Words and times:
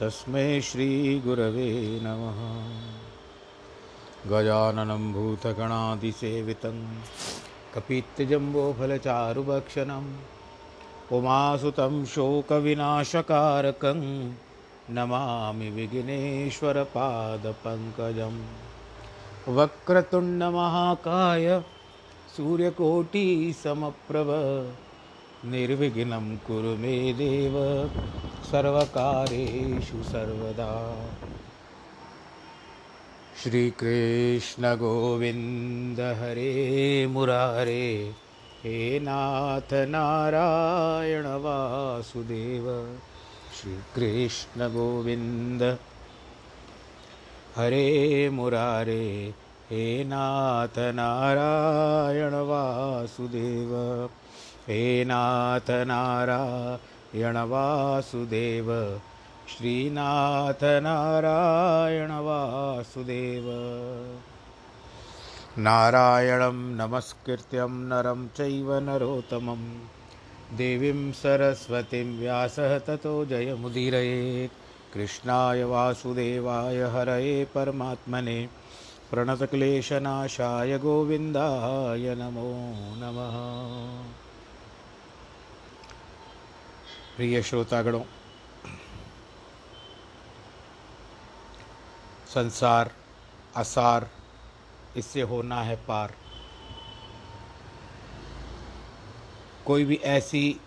तस्मै 0.00 0.60
श्रीगुरवे 0.60 2.00
नमः। 2.02 2.68
गजाननं 4.30 5.12
भूतगणादिसेवितं 5.12 7.00
कपित्तजम्बोफलचारुभक्षणम् 7.74 10.16
उमासुतं 11.12 12.04
शोकविनाशकारकं, 12.04 14.32
नमामि 14.90 15.70
विघ्नेश्वरपादपङ्कजं। 15.70 18.46
वक्रतुण्डमहाकाय 19.54 21.62
सूर्यकोटिसमप्रभ, 22.36 24.72
निर्विघ्नं 25.44 26.36
कुरु 26.36 26.76
मे 26.76 27.12
देव। 27.12 27.90
सर्वकारेषु 28.52 30.02
सर्वदा। 30.02 31.04
श्रीकृष्णगोविन्द 33.42 36.00
हरे 36.00 37.06
मुरारे, 37.06 38.14
हे 38.64 39.00
नाथ 39.00 39.72
नारायण 39.72 41.26
वासुदेव। 41.26 42.98
श्रीकृष्णगोविन्द 43.60 45.78
हरे 47.56 48.30
मुरारे, 48.30 49.34
हे 49.70 50.04
नाथ 50.04 50.78
नारायण 50.78 52.34
वासुदेव। 52.34 54.10
हे 54.68 55.04
नाथ 55.04 55.70
नारायण 55.70 56.78
वासुदेव 57.16 59.00
श्रीनाथ 59.48 60.64
नारायण 60.64 62.10
वासुदेव 62.10 63.44
नारायणं 65.58 66.54
नमस्कृत्यं 66.54 67.68
नरं 67.68 68.28
चैव 68.28 68.78
नरोत्तमं। 68.78 69.78
देवीं 70.56 71.12
सरस्वतीं 71.12 72.18
व्यासः 72.18 72.78
ततो 72.78 73.24
जयमुदीरयेत्। 73.24 74.94
कृष्णाय 74.94 75.64
वासुदेवाय 75.64 76.76
हरये 76.76 77.44
परमात्मने। 77.44 78.48
प्रणतक्लेशनाशाय 79.10 80.78
गोविन्दाय 80.78 82.14
नमो 82.14 82.54
नमः। 82.96 84.29
प्रिय 87.20 87.42
श्रोतागणों, 87.42 88.00
संसार, 92.26 92.90
असार, 93.56 94.08
इससे 94.96 95.22
होना 95.22 95.60
है 95.62 95.74
पार। 95.76 96.14
कोई 99.66 99.84
भी 99.84 99.96
ऐसी 100.12 100.60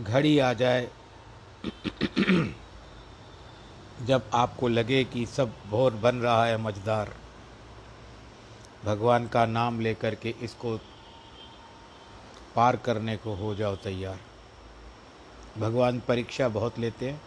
घड़ी 0.00 0.38
आ 0.38 0.52
जाए, 0.52 0.88
जब 4.06 4.30
आपको 4.34 4.68
लगे 4.68 5.02
कि 5.04 5.24
सब 5.26 5.54
भोर 5.70 5.92
बन 5.92 6.16
रहा 6.16 6.44
है 6.44 6.56
मजदार 6.56 7.14
भगवान 8.84 9.28
का 9.28 9.46
नाम 9.46 9.80
लेकर 9.80 10.14
के 10.14 10.34
इसको 10.42 10.76
पार 12.56 12.76
करने 12.76 13.16
को 13.16 13.34
हो 13.34 13.54
जाओ 13.54 13.76
तैयार। 13.76 14.31
भगवान 15.56 16.00
परीक्षा 16.00 16.48
बहुत 16.48 16.78
लेते 16.78 17.08
हैं, 17.10 17.20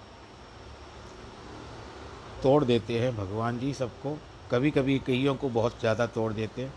तोड़ 2.43 2.63
देते 2.63 2.99
हैं 2.99 3.15
भगवान 3.15 3.59
जी 3.59 3.73
सबको। 3.73 4.17
कभी 4.51 4.71
कभी 4.71 4.97
कईयों 4.99 5.35
को 5.35 5.49
बहुत 5.49 5.79
ज़्यादा 5.79 6.05
तोड़ 6.07 6.31
देते 6.33 6.61
हैं। 6.61 6.73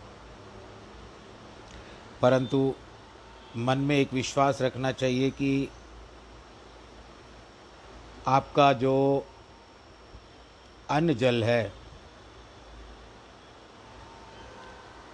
परंतु 2.23 2.75
मन 3.59 3.79
में 3.79 3.97
एक 3.97 4.13
विश्वास 4.13 4.63
रखना 4.63 4.93
चाहिए 4.93 5.31
कि 5.31 5.69
आपका 8.29 8.73
जो 8.73 8.95
अन्न 10.89 11.15
जल 11.15 11.43
है, 11.45 11.63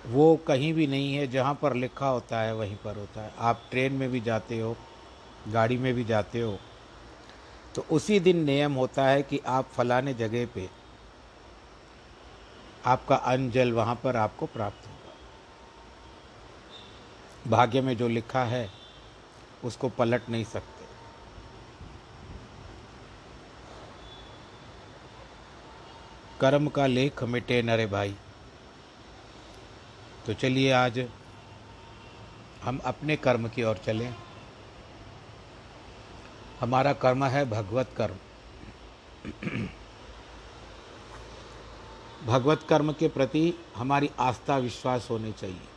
वो 0.04 0.36
कहीं 0.48 0.72
भी 0.72 0.86
नहीं 0.86 1.14
है, 1.14 1.26
जहाँ 1.26 1.54
पर 1.54 1.74
लिखा 1.74 2.08
होता 2.08 2.40
है 2.40 2.54
वहीं 2.54 2.76
पर 2.76 2.96
होता 2.96 3.22
है। 3.22 3.32
आप 3.40 3.62
ट्रेन 3.70 3.92
में 3.92 4.08
भी 4.10 4.20
जाते 4.20 4.58
हो 4.60 4.76
गाड़ी 5.48 5.76
में 5.76 5.92
भी 5.94 6.04
जाते 6.04 6.40
हो 6.40 6.58
तो 7.74 7.84
उसी 7.90 8.18
दिन 8.20 8.44
नियम 8.44 8.74
होता 8.74 9.06
है 9.06 9.22
कि 9.22 9.38
आप 9.46 9.68
फलाने 9.68 10.14
जगह 10.14 10.46
पे, 10.46 10.68
आपका 12.86 13.16
अन्न 13.16 13.50
जल 13.50 13.72
वहाँ 13.72 13.94
पर 13.94 14.16
आपको 14.16 14.46
प्राप्त 14.46 14.86
होगा। 14.86 15.12
भाग्य 17.46 17.80
में 17.80 17.96
जो 17.96 18.08
लिखा 18.08 18.44
है, 18.44 18.68
उसको 19.64 19.88
पलट 19.88 20.28
नहीं 20.28 20.44
सकते। 20.44 20.84
कर्म 26.40 26.68
का 26.68 26.86
लेख 26.86 27.22
मिटे 27.24 27.62
नरे 27.62 27.86
भाई। 27.86 28.14
तो 30.26 30.34
चलिए 30.34 30.70
आज 30.72 30.98
हम 32.64 32.80
अपने 32.84 33.16
कर्म 33.16 33.48
की 33.48 33.62
ओर 33.62 33.76
चलें। 33.76 34.14
हमारा 36.60 36.92
कर्म 36.92 37.24
है 37.24 37.50
भगवत 37.50 37.88
कर्म। 37.96 38.16
भगवत 42.26 42.62
कर्म 42.68 42.92
के 42.92 43.08
प्रति 43.08 43.54
हमारी 43.76 44.10
आस्था 44.18 44.56
विश्वास 44.58 45.08
होने 45.10 45.32
चाहिए। 45.32 45.68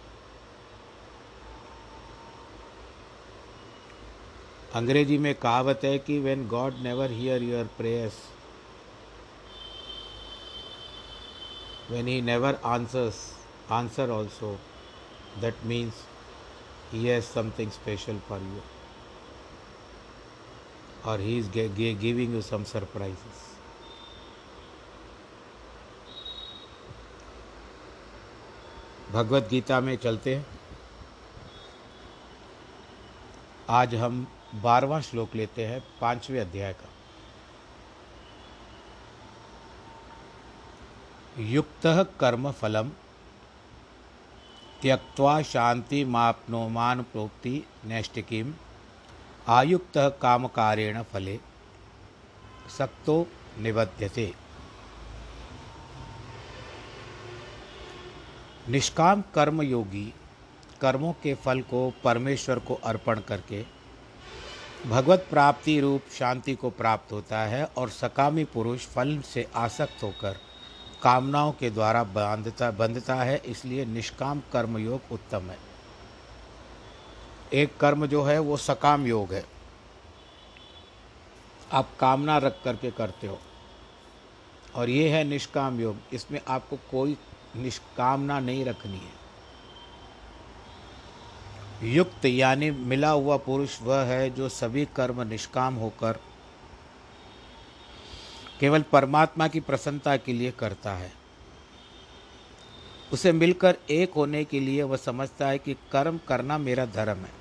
अंग्रेज़ी 4.73 5.17
में 5.17 5.35
कहावत 5.35 5.81
है 5.83 5.99
कि 5.99 6.19
when 6.19 6.47
God 6.47 6.75
never 6.77 7.11
hear 7.11 7.43
your 7.43 7.65
prayers 7.65 8.13
when 11.91 12.07
he 12.07 12.21
never 12.21 12.59
answers 12.65 13.33
answer 13.71 14.09
also 14.09 14.59
that 15.43 15.65
means 15.65 15.93
he 16.91 17.05
has 17.05 17.25
something 17.25 17.71
special 17.71 18.19
for 18.19 18.39
you 18.39 18.76
or 21.05 21.17
he 21.17 21.37
is 21.39 21.47
giving 21.47 22.33
you 22.33 22.41
some 22.41 22.65
surprises. 22.65 23.43
Bhagavad 29.11 29.47
Gita 29.51 29.79
में 29.81 29.95
चलते 29.97 30.35
हैं। 30.35 30.45
आज 33.69 33.95
हम 33.95 34.27
बारहवा 34.55 34.99
श्लोक 35.01 35.35
लेते 35.35 35.65
हैं, 35.65 35.81
पाँचवें 36.01 36.39
अध्याय 36.41 36.73
का। 36.73 36.89
युक्त 41.39 41.87
कर्म 42.19 42.51
फलम 42.51 42.89
त्यक्वा 44.81 45.41
शांति 45.41 46.03
मापनोमान 46.05 47.01
प्रोक्ति 47.03 47.63
नैष्टिकीम 47.85 48.53
आयुक्त 49.49 49.97
काम 50.21 50.47
कारेण 50.47 51.01
फले 51.03 51.37
सक्तो 52.77 53.15
निबध्यते। 53.59 54.31
निष्काम 58.69 59.21
कर्म 59.35 59.61
योगी 59.61 60.03
कर्मों 60.81 61.11
के 61.13 61.33
फल 61.35 61.61
को 61.61 61.89
परमेश्वर 62.03 62.59
को 62.59 62.73
अर्पण 62.85 63.19
करके 63.19 63.63
भगवत 64.85 65.25
प्राप्ति 65.29 65.79
रूप 65.79 66.09
शांति 66.11 66.55
को 66.55 66.69
प्राप्त 66.71 67.13
होता 67.13 67.39
है 67.45 67.63
और 67.77 67.89
सकामी 67.89 68.43
पुरुष 68.45 68.87
फल 68.87 69.17
से 69.25 69.47
आसक्त 69.55 70.03
होकर 70.03 70.37
कामनाओं 71.03 71.51
के 71.51 71.69
द्वारा 71.69 72.03
बांधता 72.03 72.71
बंधता 72.71 73.15
है, 73.15 73.41
इसलिए 73.45 73.85
निष्काम 73.85 74.41
कर्मयोग 74.53 75.11
उत्तम 75.11 75.49
है। 75.49 75.57
एक 77.53 77.77
कर्म 77.77 78.05
जो 78.05 78.23
है 78.23 78.39
वो 78.39 78.57
सकाम 78.57 79.07
योग 79.07 79.33
है। 79.33 79.45
आप 81.71 81.89
कामना 81.99 82.37
रख 82.37 82.63
करके 82.63 82.91
करते 82.91 83.27
हो। 83.27 83.39
और 84.75 84.89
ये 84.89 85.09
है 85.09 85.23
निष्काम 85.23 85.79
योग। 85.79 85.97
इसमें 86.13 86.41
आपको 86.47 86.75
कोई 86.75 87.17
निष्कामना 87.55 88.39
नहीं 88.39 88.65
रखनी 88.65 88.97
है। 88.97 89.17
युक्त 91.83 92.25
यानी 92.25 92.71
मिला 92.71 93.09
हुआ 93.09 93.37
पुरुष 93.37 93.81
वह 93.81 94.03
है 94.03 94.29
जो 94.29 94.49
सभी 94.49 94.85
कर्म 94.85 95.21
निष्काम 95.21 95.75
होकर 95.75 96.19
केवल 98.59 98.81
परमात्मा 98.81 99.47
की 99.47 99.59
प्रसन्नता 99.59 100.17
के 100.17 100.33
लिए 100.33 100.51
करता 100.51 100.93
है। 100.93 101.13
उसे 103.13 103.31
मिलकर 103.31 103.77
एक 103.89 104.13
होने 104.13 104.43
के 104.45 104.59
लिए 104.59 104.83
वह 104.83 104.97
समझता 104.97 105.47
है 105.47 105.57
कि 105.57 105.73
कर्म 105.73 106.19
करना 106.27 106.57
मेरा 106.57 106.85
धर्म 106.85 107.17
है। 107.17 107.36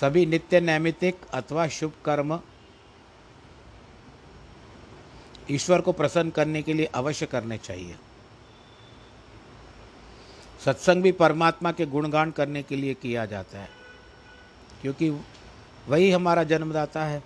सभी 0.00 0.24
नित्य 0.26 0.60
नैमितिक 0.60 1.24
अथवा 1.34 1.66
शुभ 1.68 1.92
कर्म 2.04 2.38
ईश्वर 5.50 5.80
को 5.80 5.92
प्रसन्न 5.92 6.30
करने 6.30 6.62
के 6.62 6.72
लिए 6.72 6.86
अवश्य 6.86 7.26
करने 7.26 7.58
चाहिए। 7.58 7.96
सत्संग 10.64 11.02
भी 11.02 11.12
परमात्मा 11.12 11.72
के 11.72 11.86
गुणगान 11.86 12.30
करने 12.30 12.62
के 12.62 12.76
लिए 12.76 12.94
किया 12.94 13.24
जाता 13.26 13.58
है, 13.58 13.68
क्योंकि 14.82 15.10
वही 15.88 16.10
हमारा 16.10 16.42
जन्मदाता 16.44 17.04
है। 17.04 17.22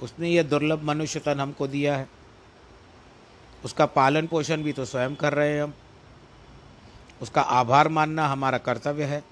उसने 0.00 0.28
यह 0.28 0.42
दुर्लभ 0.42 0.82
मनुष्य 0.82 1.20
तन 1.20 1.40
हमको 1.40 1.66
दिया 1.68 1.96
है। 1.96 2.08
उसका 3.64 3.86
पालन 3.88 4.26
पोषण 4.26 4.62
भी 4.62 4.72
तो 4.72 4.84
स्वयं 4.84 5.14
कर 5.14 5.34
रहे 5.34 5.52
हैं 5.52 5.62
हम। 5.62 5.74
उसका 7.22 7.42
आभार 7.42 7.88
मानना 7.88 8.26
हमारा 8.28 8.58
कर्तव्य 8.58 9.04
है। 9.04 9.22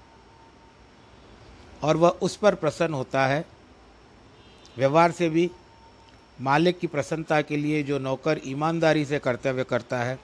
और 1.83 1.97
वह 1.97 2.09
उस 2.21 2.35
पर 2.35 2.55
प्रसन्न 2.55 2.93
होता 2.93 3.25
है। 3.27 3.45
व्यवहार 4.77 5.11
से 5.11 5.29
भी 5.29 5.49
मालिक 6.39 6.79
की 6.79 6.87
प्रसन्नता 6.87 7.41
के 7.41 7.57
लिए 7.57 7.81
जो 7.83 7.99
नौकर 7.99 8.39
ईमानदारी 8.45 9.05
से 9.05 9.19
कर्तव्य 9.19 9.63
करता 9.63 9.97
है 9.97 10.19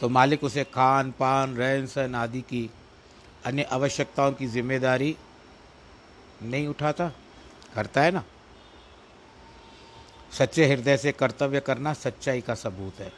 तो 0.00 0.08
मालिक 0.08 0.44
उसे 0.44 0.64
खान, 0.64 1.10
पान, 1.10 1.54
रहन 1.56 1.86
सहन 1.86 2.14
आदि 2.14 2.40
की 2.40 2.68
अन्य 3.46 3.62
आवश्यकताओं 3.72 4.32
की 4.32 4.46
ज़िम्मेदारी 4.46 5.16
नहीं 6.42 6.66
उठाता। 6.68 7.08
करता 7.74 8.02
है 8.02 8.10
ना? 8.10 8.22
सच्चे 10.32 10.66
हृदय 10.66 10.96
से 10.96 11.12
कर्तव्य 11.12 11.60
करना 11.60 11.92
सच्चाई 11.94 12.40
का 12.40 12.54
सबूत 12.54 13.00
है। 13.00 13.12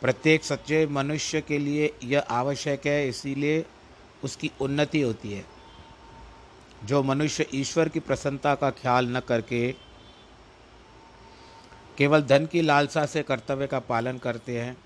प्रत्येक 0.00 0.44
सच्चे 0.44 0.86
मनुष्य 0.88 1.40
के 1.40 1.58
लिए 1.58 1.92
यह 2.04 2.24
आवश्यक 2.30 2.86
है, 2.86 3.08
इसीलिए 3.08 3.64
उसकी 4.24 4.50
उन्नति 4.60 5.00
होती 5.00 5.32
है। 5.32 5.44
जो 6.84 7.02
मनुष्य 7.02 7.46
ईश्वर 7.54 7.88
की 7.88 8.00
प्रसन्नता 8.00 8.54
का 8.54 8.70
ख्याल 8.70 9.06
न 9.06 9.20
करके 9.20 9.72
केवल 11.98 12.22
धन 12.22 12.46
की 12.46 12.62
लालसा 12.62 13.06
से 13.06 13.22
कर्तव्य 13.22 13.66
का 13.66 13.78
पालन 13.78 14.18
करते 14.18 14.60
हैं, 14.60 14.76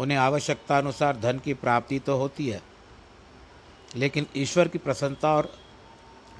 उन्हें 0.00 0.18
आवश्यकता 0.18 0.78
अनुसार 0.78 1.16
धन 1.16 1.38
की 1.38 1.54
प्राप्ति 1.54 1.98
तो 1.98 2.16
होती 2.16 2.48
है, 2.48 2.62
लेकिन 3.96 4.26
ईश्वर 4.36 4.68
की 4.68 4.78
प्रसन्नता 4.78 5.34
और 5.34 5.52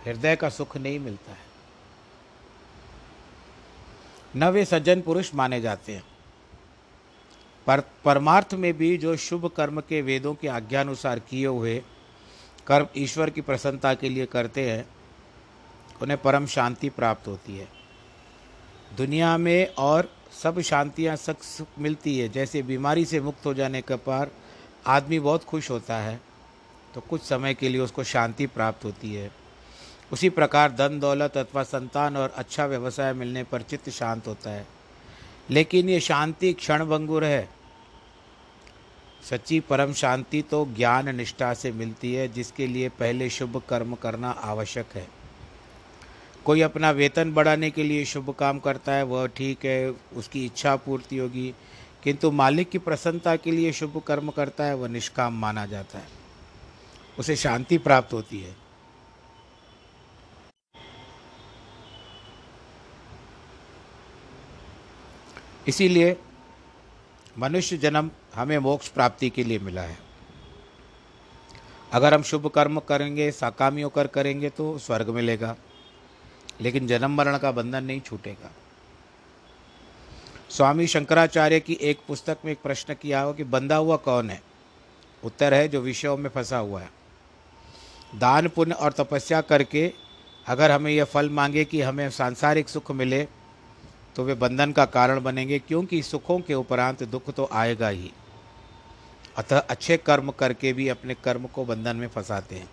हृदय 0.06 0.36
का 0.36 0.48
सुख 0.48 0.76
नहीं 0.76 0.98
मिलता 0.98 1.32
है। 1.32 1.52
न 4.36 4.44
वे 4.44 4.64
सज्जन 4.64 5.00
पुरुष 5.00 5.34
माने 5.34 5.60
जाते 5.60 5.94
हैं। 5.94 6.02
पर, 7.66 7.80
परमार्थ 8.04 8.54
में 8.54 8.72
भी 8.76 8.96
जो 8.96 9.16
शुभ 9.16 9.46
कर्म 9.46 9.80
के 9.80 10.00
वेदों 10.02 10.34
के 10.34 10.48
आज्ञानुसार 10.48 11.18
किए 11.20 11.46
हुए 11.46 11.82
कर्म 12.66 12.86
ईश्वर 12.96 13.30
की 13.30 13.40
प्रसन्नता 13.40 13.94
के 13.94 14.08
लिए 14.08 14.26
करते 14.26 14.70
हैं, 14.70 14.86
उन्हें 16.02 16.20
परम 16.22 16.46
शांति 16.46 16.88
प्राप्त 16.88 17.26
होती 17.28 17.56
है। 17.58 17.68
दुनिया 18.96 19.36
में 19.38 19.74
और 19.78 20.10
सब 20.42 20.60
शांतियाँ 20.60 21.16
सख्त 21.16 21.66
मिलती 21.78 22.18
है। 22.18 22.28
जैसे 22.28 22.62
बीमारी 22.62 23.04
से 23.04 23.20
मुक्त 23.20 23.46
हो 23.46 23.54
जाने 23.54 23.82
के 23.82 23.96
पर 23.96 24.32
आदमी 24.86 25.18
बहुत 25.20 25.44
खुश 25.44 25.70
होता 25.70 25.96
है 25.96 26.20
तो 26.94 27.00
कुछ 27.00 27.22
समय 27.22 27.54
के 27.54 27.68
लिए 27.68 27.80
उसको 27.80 28.02
शांति 28.04 28.46
प्राप्त 28.46 28.84
होती 28.84 29.14
है। 29.14 29.30
उसी 30.12 30.28
प्रकार 30.30 30.72
धन, 30.72 30.98
दौलत 31.00 31.36
अथवा 31.36 31.62
संतान 31.62 32.16
और 32.16 32.32
अच्छा 32.36 32.66
व्यवसाय 32.66 33.12
मिलने 33.12 33.42
पर 33.44 33.62
चित्त 33.62 33.90
शांत 33.90 34.26
होता 34.26 34.50
है। 34.50 34.66
लेकिन 35.50 35.88
ये 35.88 36.00
शांति 36.00 36.52
क्षण 36.52 36.84
भंगुर 36.84 37.24
है। 37.24 37.48
सच्ची 39.30 39.60
परम 39.60 39.92
शांति 39.92 40.42
तो 40.42 40.68
ज्ञान 40.76 41.16
निष्ठा 41.16 41.54
से 41.54 41.72
मिलती 41.72 42.14
है, 42.14 42.28
जिसके 42.28 42.66
लिए 42.66 42.88
पहले 42.88 43.30
शुभ 43.30 43.62
कर्म 43.68 43.94
करना 43.94 44.30
आवश्यक 44.30 44.86
है। 44.94 45.08
कोई 46.44 46.60
अपना 46.60 46.90
वेतन 46.90 47.32
बढ़ाने 47.32 47.70
के 47.70 47.82
लिए 47.82 48.04
शुभ 48.04 48.30
काम 48.30 48.58
करता 48.58 48.92
है, 48.92 49.02
वह 49.02 49.26
ठीक 49.26 49.64
है, 49.64 49.94
उसकी 50.16 50.46
इच्छा 50.46 50.76
पूर्ति 50.76 51.16
होगी, 51.16 51.54
किंतु 52.02 52.30
मालिक 52.30 52.70
की 52.70 52.78
प्रसन्नता 52.78 53.36
के 53.36 53.50
लिए 53.50 53.72
शुभ 53.72 54.02
कर्म 54.06 54.30
करता 54.30 54.64
है, 54.64 54.74
वह 54.74 54.88
निष्काम 54.88 55.40
माना 55.40 55.66
जाता 55.66 55.98
है। 55.98 56.08
उसे 57.18 57.36
शांति 57.36 57.78
प्राप्त 57.78 58.12
होती 58.12 58.40
है। 58.40 58.63
इसीलिए 65.68 66.16
मनुष्य 67.38 67.76
जन्म 67.76 68.10
हमें 68.34 68.58
मोक्ष 68.58 68.88
प्राप्ति 68.88 69.30
के 69.30 69.44
लिए 69.44 69.58
मिला 69.58 69.82
है। 69.82 69.98
अगर 71.92 72.14
हम 72.14 72.22
शुभ 72.22 72.46
कर्म 72.46 72.80
करेंगे 72.80 73.30
साकामी 73.30 73.82
होकर 73.82 74.06
करेंगे 74.06 74.50
तो 74.50 74.78
स्वर्ग 74.78 75.08
मिलेगा। 75.08 75.56
लेकिन 76.60 76.86
जन्म 76.86 77.10
मरण 77.10 77.38
का 77.38 77.52
बंधन 77.52 77.84
नहीं 77.84 78.00
छूटेगा। 78.00 78.50
स्वामी 80.50 80.86
शंकराचार्य 80.86 81.60
की 81.60 81.78
एक 81.80 81.98
पुस्तक 82.08 82.38
में 82.44 82.52
एक 82.52 82.62
प्रश्न 82.62 82.94
किया 82.94 83.20
हो 83.20 83.32
कि 83.32 83.44
बंधा 83.44 83.76
हुआ 83.76 83.96
कौन 83.96 84.30
है? 84.30 84.42
उत्तर 85.24 85.54
है, 85.54 85.68
जो 85.68 85.80
विषयों 85.80 86.16
में 86.16 86.30
फंसा 86.30 86.58
हुआ 86.58 86.80
है। 86.80 86.90
दान, 88.14 88.48
पुण्य 88.48 88.74
और 88.74 88.92
तपस्या 88.92 89.40
करके 89.40 89.92
अगर 90.46 90.70
हमें 90.70 90.92
यह 90.92 91.04
फल 91.04 91.30
मांगे 91.30 91.64
कि 91.64 91.82
हमें 91.82 92.10
सांसारिक 92.10 92.68
सुख 92.68 92.90
मिले 92.90 93.28
तो 94.16 94.24
वे 94.24 94.34
बंधन 94.34 94.72
का 94.72 94.84
कारण 94.84 95.22
बनेंगे, 95.22 95.58
क्योंकि 95.58 96.02
सुखों 96.02 96.38
के 96.40 96.54
उपरांत 96.54 97.02
दुख 97.02 97.30
तो 97.30 97.48
आएगा 97.52 97.88
ही। 97.88 98.10
अतः 99.36 99.58
अच्छे 99.58 99.96
कर्म 99.96 100.30
करके 100.30 100.72
भी 100.72 100.88
अपने 100.88 101.14
कर्म 101.14 101.46
को 101.46 101.64
बंधन 101.64 101.96
में 101.96 102.08
फंसाते 102.08 102.56
हैं। 102.56 102.68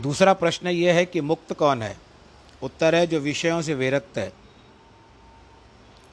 दूसरा 0.00 0.32
प्रश्न 0.32 0.68
यह 0.68 0.94
है 0.94 1.04
कि 1.06 1.20
मुक्त 1.20 1.52
कौन 1.52 1.82
है? 1.82 1.96
उत्तर 2.62 2.94
है 2.94 3.06
जो 3.06 3.20
विषयों 3.20 3.60
से 3.62 3.74
विरक्त 3.74 4.18
है, 4.18 4.32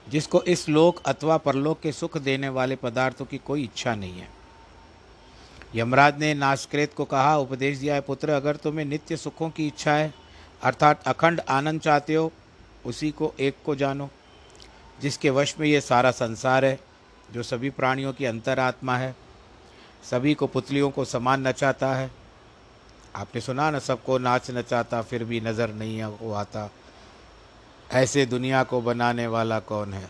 जिसको 0.08 0.42
इस 0.44 0.68
लोक 0.70 1.02
अथवा 1.06 1.38
परलोक 1.38 1.80
के 1.80 1.92
सुख 1.92 2.18
देने 2.18 2.50
वाले 2.50 2.76
पदार्थों 2.76 3.26
की 3.26 3.38
कोई 3.38 3.64
इच्छा 3.64 3.96
नहीं 3.96 4.20
है। 4.20 4.28
यमराज 5.76 6.20
ने 6.20 6.34
नाशकृत 6.34 6.94
को 6.94 7.06
कहा, 7.06 7.38
उपदेश 7.38 7.78
दिया 7.78 7.96
है, 7.96 8.02
पुत्र, 8.02 8.30
अगर 8.30 8.56
तुम्हें 8.56 8.86
नित्य 8.86 9.18
सुखों 9.18 9.50
की 9.50 9.68
इच्छा 9.68 9.94
है, 9.94 10.14
अर्थात 10.64 11.08
अखंड 11.08 11.42
आनंद 11.50 11.82
चाहते 11.82 12.16
हो 12.16 12.32
उसी 12.86 13.12
को 13.12 13.34
एक 13.40 13.56
को 13.66 13.76
जानो, 13.76 14.10
जिसके 15.02 15.30
वश 15.30 15.56
में 15.60 15.68
ये 15.68 15.82
सारा 15.82 16.12
संसार 16.12 16.66
है, 16.66 16.80
जो 17.32 17.44
सभी 17.44 17.70
प्राणियों 17.70 18.14
की 18.14 18.26
अंतरात्मा 18.26 18.98
है, 18.98 19.16
सभी 20.04 20.34
को 20.34 20.48
पुतलियों 20.48 20.92
को 20.92 21.06
समान 21.06 21.48
नचाता 21.48 21.94
है। 21.96 22.12
आपने 23.16 23.42
सुना 23.42 23.72
ना, 23.72 23.80
सबको 23.80 24.18
नाच 24.18 24.52
नचाता 24.52 25.02
फिर 25.02 25.24
भी 25.24 25.42
नज़र 25.42 25.74
नहीं 25.74 26.04
वो 26.04 26.34
आता। 26.34 26.70
ऐसे 27.92 28.26
दुनिया 28.26 28.64
को 28.64 28.82
बनाने 28.82 29.28
वाला 29.28 29.60
कौन 29.60 29.94
है? 29.94 30.10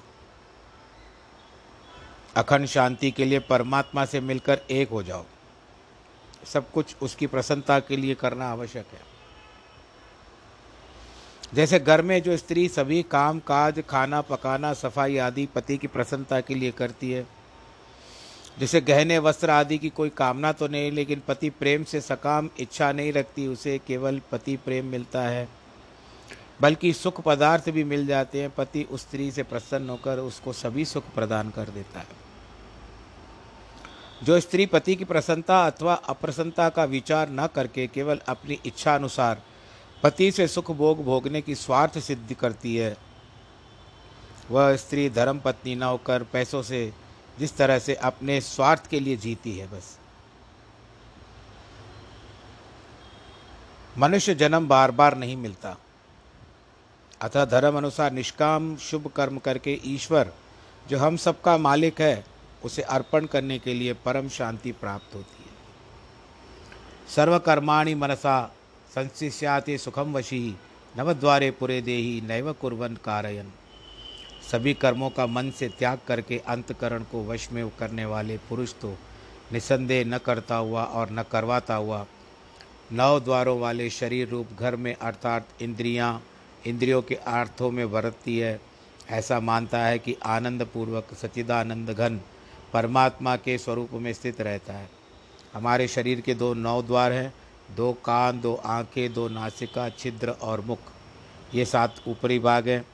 अखंड 2.36 2.66
शांति 2.66 3.12
के 3.12 3.26
लिए 3.26 3.40
परमात्मा 3.40 4.06
से 4.06 4.20
मिलकर 4.20 4.62
एक 4.72 4.90
हो 4.90 5.04
जाओ। 5.04 5.26
सब 6.46 6.72
कुछ 6.72 6.96
उसकी 7.02 7.28
प्रसन्नता 7.28 7.80
के 7.80 7.98
लिए 7.98 8.16
करना 8.16 8.50
आवश्यक 8.50 8.88
है। 8.94 9.09
जैसे 11.54 11.80
घर 11.80 12.02
में 12.02 12.24
जो 12.24 12.38
स्त्री 12.38 12.68
सभी 12.70 13.04
काम, 13.04 13.40
काज, 13.40 13.84
खाना, 13.90 14.22
पकाना, 14.22 14.74
सफ़ाई 14.74 15.18
आदि 15.18 15.46
पति 15.46 15.78
की 15.78 15.88
प्रसन्नता 15.88 16.42
के 16.42 16.56
लिए 16.56 16.72
करती 16.72 17.12
है। 17.12 17.28
जैसे 18.60 18.82
गहने, 18.82 19.20
वस्त्र 19.20 19.50
आदि 19.50 19.78
की 19.78 19.90
कोई 19.90 20.10
कामना 20.10 20.52
तो 20.52 20.68
नहीं, 20.68 20.92
लेकिन 20.92 21.22
पति 21.28 21.50
प्रेम 21.50 21.84
से 21.84 22.02
सकाम, 22.02 22.50
इच्छा 22.60 22.92
नहीं 22.92 23.14
रखती, 23.14 23.48
उसे 23.48 23.82
केवल 23.88 24.22
पति 24.32 24.58
प्रेम 24.58 24.86
मिलता 24.86 25.22
है। 25.22 25.50
बल्कि 26.62 26.94
सुख 26.94 27.22
पदार्थ 27.22 27.70
भी 27.70 27.84
मिल 27.84 28.08
जाते 28.08 28.42
हैं। 28.42 28.50
पति 28.50 28.84
उस 28.84 29.02
स्त्री 29.02 29.32
से 29.32 29.44
प्रसन्न 29.44 29.90
होकर 29.90 30.18
उसको 30.18 30.54
सभी 30.54 30.86
सुख 30.86 31.04
प्रदान 31.16 31.50
कर 31.50 31.70
देता 31.70 32.00
है। 32.00 32.08
जो 34.24 34.40
स्त्री 34.40 34.66
पति 34.66 34.96
की 34.96 35.04
प्रसन्नता 35.04 35.68
अथवा 35.68 35.94
अप्रसन्नता 35.94 36.70
का 36.70 36.84
विचार 36.84 37.30
न 37.30 37.48
करके 37.48 37.88
केवल 37.88 38.20
अपनी 38.28 38.60
इच्छा 38.66 38.96
अनुसार 38.96 39.42
पति 40.04 40.32
से 40.32 40.48
सुख 40.48 40.72
भोग 40.72 41.04
भोगने 41.04 41.42
की 41.42 41.56
स्वार्थ 41.56 42.00
सिद्धि 42.00 42.36
करती 42.36 42.76
है। 42.76 42.98
वह 44.52 44.76
स्त्री 44.76 45.10
धर्म 45.10 45.40
पत्नी 45.40 45.76
न 45.76 45.84
होकर 45.84 46.24
पैसों 46.24 46.62
से 46.62 46.94
जिस 47.40 47.58
तरह 47.58 47.80
से 47.80 47.96
अपने 47.96 48.42
स्वार्थ 48.42 48.88
के 48.88 49.00
लिए 49.00 49.18
जीती 49.18 49.58
है 49.58 49.68
बस। 49.68 50.00
मनुष्य 53.98 54.36
जन्म 54.36 54.68
बार 54.68 54.92
बार 54.92 55.18
नहीं 55.18 55.38
मिलता। 55.38 55.78
अतः 57.22 57.46
धर्म 57.46 57.78
अनुसार 57.78 58.12
निष्काम, 58.12 58.78
शुभ 58.78 59.08
कर्म 59.08 59.38
करके 59.38 59.80
ईश्वर, 59.86 60.34
जो 60.88 60.98
हम 60.98 61.18
सबका 61.18 61.58
मालिक 61.58 62.02
है, 62.02 62.26
उसे 62.66 62.82
अर्पण 62.82 63.26
करने 63.26 63.60
के 63.60 63.74
लिए 63.74 63.94
परम 63.94 64.30
शांति 64.30 64.72
प्राप्त 64.72 65.16
होती 65.16 65.44
है। 65.44 65.50
सर्वकर्माणि 67.16 67.96
मनसा 67.96 68.56
संशिष्याते 68.90 69.78
सुखम 69.78 70.14
वशी, 70.14 70.56
नवद्वारे 70.96 71.50
पुरे 71.52 71.82
देही 71.82 72.22
नैव 72.22 72.52
कुर्वन 72.54 72.96
कारयन। 72.96 73.52
सभी 74.52 74.74
कर्मों 74.74 75.10
का 75.10 75.26
मन 75.28 75.52
से 75.52 75.68
त्याग 75.70 76.00
करके 76.08 76.38
अंतकरण 76.48 77.04
को 77.04 77.24
वश 77.26 77.52
में 77.52 77.70
करने 77.70 78.06
वाले 78.06 78.38
पुरुष 78.50 78.74
तो 78.74 78.98
निसंदेह 79.54 80.04
न 80.06 80.18
करता 80.18 80.56
हुआ 80.56 80.84
और 80.84 81.12
न 81.12 81.24
करवाता 81.32 81.76
हुआ, 81.76 82.06
नौ 82.92 83.20
द्वारों 83.20 83.60
वाले 83.60 83.90
शरीर 83.90 84.28
रूप 84.28 84.48
घर 84.60 84.76
में 84.76 84.94
अर्थात 84.94 85.62
इंद्रियाँ, 85.62 86.22
इंद्रियों 86.68 87.02
के 87.02 87.16
अर्थों 87.16 87.70
में 87.72 87.92
बरतती 87.92 88.38
है। 88.38 88.60
ऐसा 89.10 89.40
मानता 89.40 89.80
है 89.80 90.00
कि 90.00 90.16
आनंद 90.26 90.64
पूर्वक 90.64 91.14
सचिदानंद 91.14 91.90
घन 91.90 92.20
परमात्मा 92.74 93.36
के 93.36 93.58
स्वरूप 93.58 93.94
में 93.94 94.12
स्थित 94.14 94.42
रहता 94.42 94.74
है। 94.74 94.90
हमारे 95.54 95.88
शरीर 95.88 96.22
के 96.22 96.34
दो 96.34 96.54
नौ 96.54 96.82
द्वार 96.82 97.12
हैं 97.12 97.34
दो 97.76 97.92
कान 98.06 98.40
दो 98.42 98.54
आँखें 98.66 99.14
दो 99.14 99.28
नासिका 99.28 99.90
छिद्र 99.90 100.30
और 100.42 100.62
मुख। 100.62 100.80
ये 101.54 101.66
सात 101.66 101.96
ऊपरी 102.08 102.40
भाग 102.40 102.68
हैं 102.68 102.86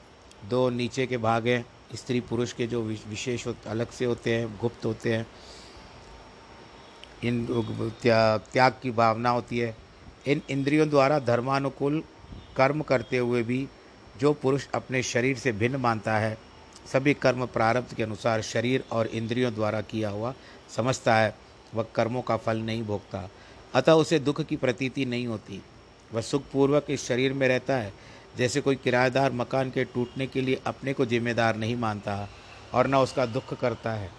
दो 0.44 0.68
नीचे 0.70 1.06
के 1.06 1.16
भाग 1.18 1.46
हैं। 1.46 1.64
स्त्री 1.94 2.20
पुरुष 2.20 2.52
के 2.52 2.66
जो 2.66 2.82
विशेष 2.82 3.46
अलग 3.48 3.90
से 3.90 4.04
होते 4.04 4.34
हैं 4.34 4.56
गुप्त 4.60 4.84
होते 4.84 5.14
हैं। 5.14 5.26
इन 7.24 7.46
त्या, 8.02 8.36
त्याग 8.52 8.78
की 8.82 8.90
भावना 8.90 9.30
होती 9.30 9.58
है। 9.58 9.76
इन 10.26 10.42
इंद्रियों 10.50 10.88
द्वारा 10.88 11.18
धर्मानुकूल 11.18 12.02
कर्म 12.56 12.82
करते 12.82 13.18
हुए 13.18 13.42
भी 13.42 13.66
जो 14.20 14.32
पुरुष 14.32 14.66
अपने 14.74 15.02
शरीर 15.02 15.38
से 15.38 15.52
भिन्न 15.52 15.76
मानता 15.76 16.16
है 16.18 16.36
सभी 16.92 17.14
कर्म 17.14 17.46
प्रारब्ध 17.46 17.94
के 17.94 18.02
अनुसार 18.02 18.42
शरीर 18.42 18.84
और 18.92 19.06
इंद्रियों 19.06 19.54
द्वारा 19.54 19.80
किया 19.80 20.10
हुआ 20.10 20.34
समझता 20.76 21.16
है। 21.16 21.34
वह 21.74 21.86
कर्मों 21.94 22.22
का 22.22 22.36
फल 22.36 22.58
नहीं 22.58 22.82
भोगता। 22.82 23.28
अतः 23.76 23.92
उसे 23.92 24.18
दुख 24.18 24.40
की 24.42 24.56
प्रतीति 24.56 25.04
नहीं 25.04 25.26
होती। 25.26 25.62
वह 26.14 26.20
सुखपूर्वक 26.20 26.86
इस 26.90 27.06
शरीर 27.08 27.32
में 27.32 27.48
रहता 27.48 27.76
है, 27.76 27.92
जैसे 28.36 28.60
कोई 28.60 28.76
किराएदार 28.76 29.32
मकान 29.32 29.70
के 29.70 29.84
टूटने 29.84 30.26
के 30.26 30.40
लिए 30.40 30.60
अपने 30.66 30.92
को 30.92 31.06
जिम्मेदार 31.06 31.56
नहीं 31.56 31.76
मानता 31.76 32.28
और 32.74 32.86
न 32.86 32.94
उसका 32.94 33.26
दुख 33.26 33.60
करता 33.60 33.92
है। 33.92 34.10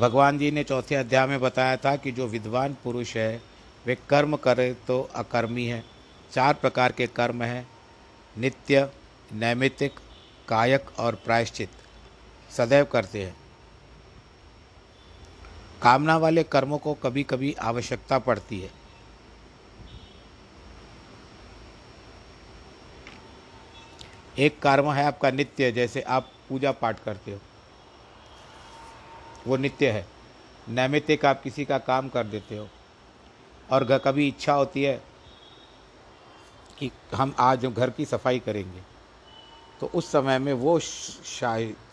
भगवान 0.00 0.38
जी 0.38 0.50
ने 0.50 0.64
चौथे 0.64 0.94
अध्याय 0.94 1.26
में 1.26 1.40
बताया 1.40 1.76
था 1.76 1.96
कि 1.96 2.12
जो 2.12 2.26
विद्वान 2.26 2.76
पुरुष 2.84 3.16
है, 3.16 3.42
वे 3.86 3.96
कर्म 4.08 4.36
करे 4.36 4.76
तो 4.86 5.10
अकर्मी 5.14 5.66
है। 5.66 5.84
चार 6.32 6.54
प्रकार 6.54 6.92
के 6.92 7.06
कर्म 7.06 7.42
हैं, 7.42 7.68
नित्य, 8.38 8.90
नैमित्तिक, 9.32 9.92
कायक 10.48 10.86
और 10.98 11.14
प्रायश्चित। 11.14 11.68
सदैव 12.56 12.84
करते 12.84 13.22
हैं। 13.22 13.45
कामना 15.86 16.16
वाले 16.16 16.42
कर्मों 16.42 16.76
को 16.78 16.92
कभी 16.94 17.22
कभी 17.22 17.52
आवश्यकता 17.62 18.18
पड़ती 18.18 18.58
है। 18.60 18.70
एक 24.38 24.58
कर्म 24.62 24.90
है 24.92 25.04
आपका 25.04 25.30
नित्य, 25.30 25.70
जैसे 25.72 26.00
आप 26.02 26.30
पूजा 26.48 26.72
पाठ 26.72 27.02
करते 27.04 27.32
हो। 27.32 27.38
वो 29.46 29.56
नित्य 29.56 29.90
है। 29.90 30.06
नैमित्तिक 30.68 31.24
आप 31.24 31.42
किसी 31.42 31.64
का 31.64 31.78
काम 31.78 32.08
कर 32.08 32.26
देते 32.26 32.56
हो। 32.56 32.68
और 33.70 33.98
कभी 33.98 34.26
इच्छा 34.28 34.52
होती 34.52 34.82
है 34.82 34.96
कि 36.78 36.90
हम 37.14 37.34
आज 37.38 37.66
घर 37.66 37.90
की 37.90 38.04
सफ़ाई 38.04 38.38
करेंगे 38.38 38.82
तो 39.80 39.90
उस 39.94 40.10
समय 40.12 40.38
में 40.38 40.52
वो 40.52 40.78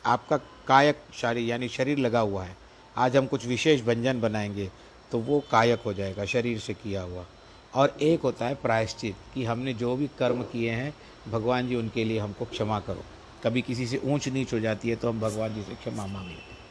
आपका 0.05 0.37
कायक 0.67 1.05
शारीर 1.13 1.49
यानी 1.49 1.67
शरीर 1.69 1.97
लगा 1.97 2.19
हुआ 2.21 2.43
है। 2.43 2.62
आज 2.97 3.15
हम 3.17 3.25
कुछ 3.25 3.45
विशेष 3.45 3.81
व्यंजन 3.81 4.19
बनाएँगे 4.21 4.69
तो 5.11 5.19
वो 5.19 5.39
कायक 5.51 5.81
हो 5.81 5.93
जाएगा, 5.93 6.25
शरीर 6.25 6.59
से 6.59 6.73
किया 6.73 7.01
हुआ। 7.01 7.25
और 7.73 7.97
एक 8.01 8.21
होता 8.21 8.47
है 8.47 8.55
प्रायश्चित, 8.55 9.15
कि 9.33 9.43
हमने 9.45 9.73
जो 9.73 9.95
भी 9.95 10.07
कर्म 10.19 10.41
किए 10.43 10.71
हैं, 10.71 10.93
भगवान 11.31 11.67
जी 11.67 11.75
उनके 11.75 12.03
लिए 12.03 12.19
हमको 12.19 12.45
क्षमा 12.45 12.79
करो। 12.79 13.03
कभी 13.43 13.61
किसी 13.61 13.87
से 13.87 13.97
ऊंच 14.05 14.27
नीच 14.29 14.53
हो 14.53 14.59
जाती 14.59 14.89
है 14.89 14.95
तो 14.95 15.09
हम 15.09 15.19
भगवान 15.19 15.53
जी 15.55 15.61
से 15.61 15.75
क्षमा 15.75 16.05
मांग 16.07 16.27
लेते 16.27 16.61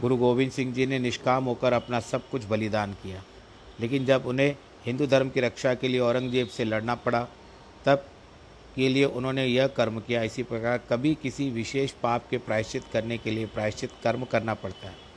गुरु 0.00 0.16
गोविंद 0.16 0.52
सिंह 0.52 0.72
जी 0.74 0.86
ने 0.86 0.98
निष्काम 0.98 1.44
होकर 1.44 1.72
अपना 1.72 2.00
सब 2.00 2.28
कुछ 2.30 2.44
बलिदान 2.44 2.92
किया। 2.92 3.22
लेकिन 3.80 4.04
जब 4.04 4.26
उन्हें 4.26 4.54
हिंदू 4.86 5.06
धर्म 5.06 5.30
की 5.30 5.40
रक्षा 5.40 5.74
के 5.74 5.88
लिए 5.88 6.00
औरंगज़ेब 6.00 6.48
से 6.48 6.64
लड़ना 6.64 6.94
पड़ा, 6.94 7.22
तब 7.84 8.06
के 8.76 8.88
लिए 8.88 9.04
उन्होंने 9.04 9.46
यह 9.46 9.66
कर्म 9.66 10.00
किया। 10.00 10.22
इसी 10.22 10.42
प्रकार 10.42 10.78
कभी 10.90 11.14
किसी 11.14 11.50
विशेष 11.50 11.92
पाप 11.92 12.28
के 12.30 12.38
प्रायश्चित 12.38 12.84
करने 12.92 13.18
के 13.18 13.30
लिए 13.30 13.46
प्रायश्चित 13.46 13.90
कर्म 14.04 14.24
करना 14.24 14.54
पड़ता 14.54 14.88
है। 14.88 15.09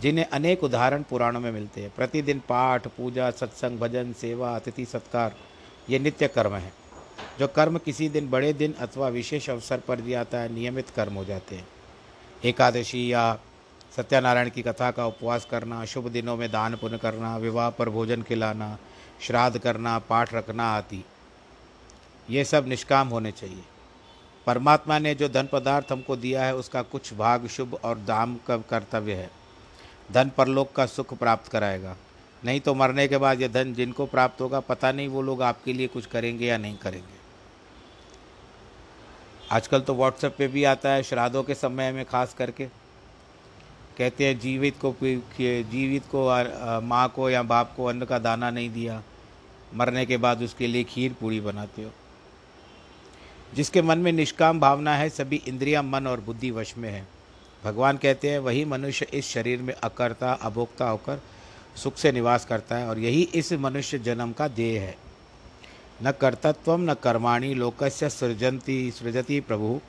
जिन्हें 0.00 0.26
अनेक 0.26 0.64
उदाहरण 0.64 1.02
पुराणों 1.02 1.40
में 1.40 1.52
मिलते 1.52 1.80
हैं। 1.80 1.92
प्रतिदिन 1.96 2.38
पाठ, 2.38 2.86
पूजा, 2.86 3.30
सत्संग, 3.30 3.78
भजन, 3.78 4.12
सेवा, 4.12 4.56
अतिथि 4.56 4.84
सत्कार, 4.84 5.36
ये 5.90 5.98
नित्य 5.98 6.28
कर्म 6.28 6.54
है। 6.54 6.72
जो 7.38 7.48
कर्म 7.48 7.78
किसी 7.78 8.08
दिन 8.08 8.30
बड़े 8.30 8.52
दिन 8.52 8.72
अथवा 8.72 9.08
विशेष 9.08 9.50
अवसर 9.50 9.80
पर 9.80 9.96
दिया 9.96 10.18
जाता 10.18 10.38
है, 10.38 10.52
नियमित 10.52 10.90
कर्म 10.90 11.14
हो 11.14 11.24
जाते 11.24 11.56
हैं। 11.56 11.68
एकादशी 12.44 13.12
या 13.12 13.38
सत्यनारायण 13.96 14.50
की 14.50 14.62
कथा 14.62 14.90
का 14.90 15.06
उपवास 15.06 15.44
करना, 15.44 15.84
शुभ 15.84 16.08
दिनों 16.08 16.36
में 16.36 16.52
दान 16.52 16.76
पुण्य 16.76 16.98
करना, 16.98 17.36
विवाह 17.36 17.70
पर 17.70 17.88
भोजन 17.88 18.22
खिलाना, 18.22 18.78
श्राद्ध 19.20 19.58
करना, 19.58 19.98
पाठ 19.98 20.34
रखना 20.34 20.64
आदि, 20.64 21.04
ये 22.30 22.44
सब 22.44 22.68
निष्काम 22.68 23.08
होने 23.08 23.32
चाहिए। 23.32 23.62
परमात्मा 24.46 24.98
ने 24.98 25.14
जो 25.14 25.28
धन 25.28 25.48
पदार्थ 25.52 25.92
हमको 25.92 26.16
दिया 26.16 26.44
है, 26.44 26.56
उसका 26.56 26.82
कुछ 26.82 27.14
भाग 27.14 27.46
शुभ 27.46 27.74
और 27.84 27.98
दाम 27.98 28.36
का 28.36 28.56
कर्तव्य 28.56 29.14
है। 29.14 29.37
धन 30.10 30.30
परलोक 30.36 30.72
का 30.72 30.86
सुख 30.86 31.14
प्राप्त 31.18 31.50
कराएगा। 31.50 31.96
नहीं 32.42 32.60
तो 32.60 32.74
मरने 32.74 33.06
के 33.08 33.18
बाद 33.18 33.40
यह 33.40 33.48
धन 33.48 33.72
जिनको 33.74 34.06
प्राप्त 34.06 34.40
होगा, 34.40 34.60
पता 34.60 34.92
नहीं 34.92 35.08
वो 35.08 35.22
लोग 35.22 35.42
आपके 35.42 35.72
लिए 35.72 35.86
कुछ 35.86 36.06
करेंगे 36.06 36.46
या 36.46 36.58
नहीं 36.58 36.76
करेंगे। 36.76 37.16
आजकल 39.50 39.80
तो 39.80 39.94
व्हाट्सएप 39.94 40.34
पे 40.38 40.48
भी 40.48 40.64
आता 40.64 40.90
है, 40.90 41.02
श्राद्धों 41.02 41.42
के 41.42 41.54
समय 41.54 41.92
में 41.92 42.04
खास 42.04 42.34
करके। 42.34 42.66
कहते 43.98 44.26
हैं, 44.26 44.38
जीवित 44.40 44.74
को 44.80 44.94
जीवित 45.02 46.02
को 46.14 46.26
माँ 46.82 47.08
को 47.08 47.30
या 47.30 47.42
बाप 47.44 47.74
को 47.76 47.84
अन्न 47.84 48.04
का 48.04 48.18
दाना 48.18 48.50
नहीं 48.50 48.70
दिया, 48.70 49.02
मरने 49.74 50.06
के 50.06 50.16
बाद 50.16 50.42
उसके 50.42 50.66
लिए 50.66 50.84
खीर 50.84 51.12
पूड़ी 51.20 51.40
बनाते 51.40 51.82
हो। 51.82 51.90
जिसके 53.54 53.82
मन 53.82 53.98
में 53.98 54.12
निष्काम 54.12 54.60
भावना 54.60 54.94
है, 54.96 55.08
सभी 55.10 55.42
इंद्रियाँ 55.48 55.82
मन 55.82 56.06
और 56.06 56.20
बुद्धि 56.20 56.50
वश 56.50 56.76
में 56.78 56.90
है। 56.90 57.06
भगवान 57.64 57.96
कहते 57.96 58.30
हैं, 58.30 58.38
वही 58.38 58.64
मनुष्य 58.64 59.06
इस 59.14 59.28
शरीर 59.28 59.62
में 59.62 59.74
अकर्ता, 59.74 60.32
अभोक्ता 60.32 60.88
होकर 60.88 61.22
सुख 61.76 61.96
से 61.96 62.12
निवास 62.12 62.44
करता 62.44 62.76
है 62.76 62.88
और 62.88 62.98
यही 62.98 63.22
इस 63.22 63.52
मनुष्य 63.52 63.98
जन्म 63.98 64.32
का 64.32 64.48
देह 64.48 64.82
है। 64.82 64.96
न 66.02 66.12
कर्तत्व 66.12 66.76
न 66.76 66.94
कर्माणी, 66.94 67.54
लोकस्य 67.54 68.10
सृजंती 68.10 68.90
सृजति 68.90 69.40
प्रभु। 69.40 69.80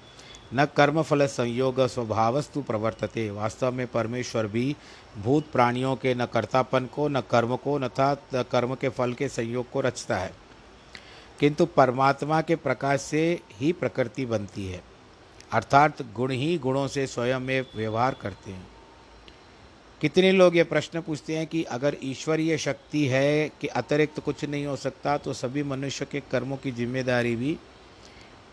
न 0.53 0.65
कर्मफल 0.65 1.25
संयोग, 1.25 1.81
स्वभावस्तु 1.81 2.61
प्रवर्तते। 2.61 3.29
वास्तव 3.29 3.71
में 3.71 3.88
परमेश्वर 3.88 4.47
भी 4.47 4.75
भूत 5.17 5.51
प्राणियों 5.51 5.95
के 5.95 6.15
न 6.15 6.25
कर्तापन 6.25 6.85
को, 6.85 7.07
न 7.07 7.21
कर्म 7.21 7.55
को 7.55 7.77
न 7.77 7.88
था 7.88 8.15
कर्म 8.35 8.75
के 8.75 8.89
फल 8.89 9.13
के 9.13 9.29
संयोग 9.29 9.71
को 9.71 9.81
रचता 9.81 10.17
है। 10.17 10.33
किंतु 11.39 11.65
परमात्मा 11.65 12.41
के 12.41 12.55
प्रकाश 12.55 13.01
से 13.01 13.39
ही 13.53 13.71
प्रकृति 13.71 14.25
बनती 14.25 14.67
है। 14.67 14.88
अर्थात 15.51 16.01
गुण 16.15 16.32
ही 16.32 16.58
गुणों 16.58 16.88
से 16.88 17.06
स्वयं 17.08 17.39
में 17.39 17.65
व्यवहार 17.75 18.15
करते 18.22 18.51
हैं। 18.51 18.68
कितने 20.01 20.32
लोग 20.32 20.56
ये 20.58 20.63
प्रश्न 20.63 21.01
पूछते 21.01 21.38
हैं 21.38 21.46
कि 21.48 21.63
अगर 21.72 21.98
ईश्वरीय 22.03 22.58
शक्ति 22.58 23.06
है 23.06 23.50
कि 23.62 23.68
अतिरिक्त 23.68 24.15
तो 24.15 24.22
कुछ 24.22 24.44
नहीं 24.46 24.65
हो 24.65 24.75
सकता 24.75 25.18
तो 25.18 25.34
सभी 25.34 25.63
मनुष्य 25.63 26.06
के 26.06 26.20
कर्मों 26.32 26.58
की 26.58 26.72
ज़िम्मेदारी 26.72 27.36
भी 27.36 27.58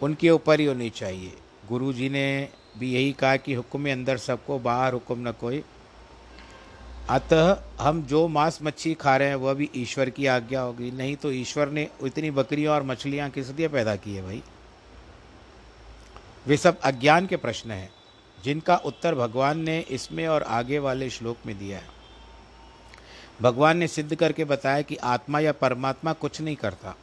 उनके 0.01 0.31
ऊपर 0.31 0.61
ही 0.61 0.67
होनी 0.67 0.91
चाहिए। 0.91 1.33
गुरु 1.69 1.93
जी 1.93 2.09
ने 2.09 2.49
भी 2.79 2.93
यही 2.93 3.13
कहा 3.13 3.37
कि 3.37 3.55
हुक्म 3.55 3.93
अंदर 3.93 4.17
सबको, 4.17 4.59
बाहर 4.59 4.93
हुक्म 4.93 5.29
न 5.29 5.33
कोई। 5.33 5.63
अतः 7.11 7.57
हम 7.81 8.03
जो 8.03 8.27
मांस 8.29 8.59
मच्छी 8.63 8.95
खा 8.95 9.17
रहे 9.17 9.29
हैं, 9.29 9.37
वह 9.37 9.55
भी 9.55 9.71
ईश्वर 9.77 10.11
की 10.11 10.27
आज्ञा 10.27 10.61
होगी। 10.61 10.91
नहीं 10.91 11.17
तो 11.17 11.33
ईश्वर 11.33 11.69
ने 11.69 11.89
इतनी 12.05 12.31
बकरियाँ 12.33 12.75
और 12.75 12.83
मछलियाँ 12.83 13.31
किस 13.31 13.51
लिए 13.51 13.69
पैदा 13.69 13.97
की 13.97 14.15
है 14.15 14.23
भाई? 14.23 14.43
वे 16.47 16.57
सब 16.57 16.81
अज्ञान 16.81 17.27
के 17.27 17.37
प्रश्न 17.37 17.71
हैं, 17.71 17.91
जिनका 18.45 18.77
उत्तर 18.77 19.15
भगवान 19.15 19.59
ने 19.59 19.81
इसमें 19.81 20.29
और 20.29 20.43
आगे 20.43 20.79
वाले 20.79 21.11
श्लोक 21.11 21.37
में 21.47 21.59
दिया 21.59 21.79
है। 21.79 21.89
भगवान 23.43 23.77
ने 23.77 23.89
सिद्ध 23.89 24.15
करके 24.15 24.45
बताया 24.45 24.83
कि 24.83 24.97
आत्मा 24.97 25.41
या 25.41 25.53
परमात्मा 25.53 26.13
कुछ 26.13 26.41
नहीं 26.41 26.57
करता। 26.57 26.97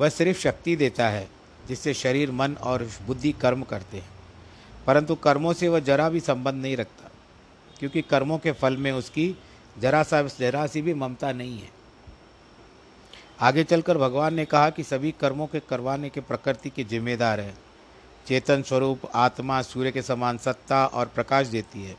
वह 0.00 0.08
सिर्फ़ 0.08 0.38
शक्ति 0.38 0.76
देता 0.76 1.08
है, 1.08 1.28
जिससे 1.68 1.94
शरीर, 1.94 2.30
मन 2.30 2.54
और 2.54 2.90
बुद्धि 3.06 3.32
कर्म 3.32 3.62
करते 3.62 3.96
हैं। 3.96 4.08
परंतु 4.86 5.14
कर्मों 5.14 5.52
से 5.52 5.68
वह 5.68 5.80
जरा 5.80 6.08
भी 6.08 6.20
संबंध 6.20 6.62
नहीं 6.62 6.76
रखता, 6.76 7.10
क्योंकि 7.78 8.02
कर्मों 8.02 8.38
के 8.38 8.52
फल 8.52 8.76
में 8.76 8.92
उसकी 8.92 9.36
जरा 9.78 10.02
सा 10.02 10.22
जरा 10.22 10.66
सी 10.66 10.82
भी 10.82 10.94
ममता 10.94 11.32
नहीं 11.32 11.58
है। 11.58 11.68
आगे 13.40 13.64
चलकर 13.64 13.98
भगवान 13.98 14.34
ने 14.34 14.44
कहा 14.44 14.70
कि 14.70 14.82
सभी 14.82 15.14
कर्मों 15.20 15.46
के 15.46 15.60
करवाने 15.60 16.10
के 16.10 16.20
प्रकृति 16.20 16.70
के 16.70 16.84
जिम्मेदार 16.84 17.40
हैं। 17.40 17.65
चेतन 18.26 18.62
स्वरूप 18.62 19.00
आत्मा 19.14 19.60
सूर्य 19.62 19.90
के 19.92 20.02
समान 20.02 20.38
सत्ता 20.38 20.84
और 20.86 21.06
प्रकाश 21.06 21.46
देती 21.46 21.84
है। 21.84 21.96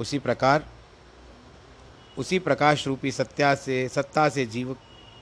उसी 0.00 0.18
प्रकार, 0.18 0.64
उसी 2.18 2.38
प्रकाश 2.38 2.86
रूपी 2.86 3.12
सत्या 3.12 3.54
से, 3.54 3.88
सत्ता 3.88 4.28
से 4.28 4.46
जीव 4.46 4.76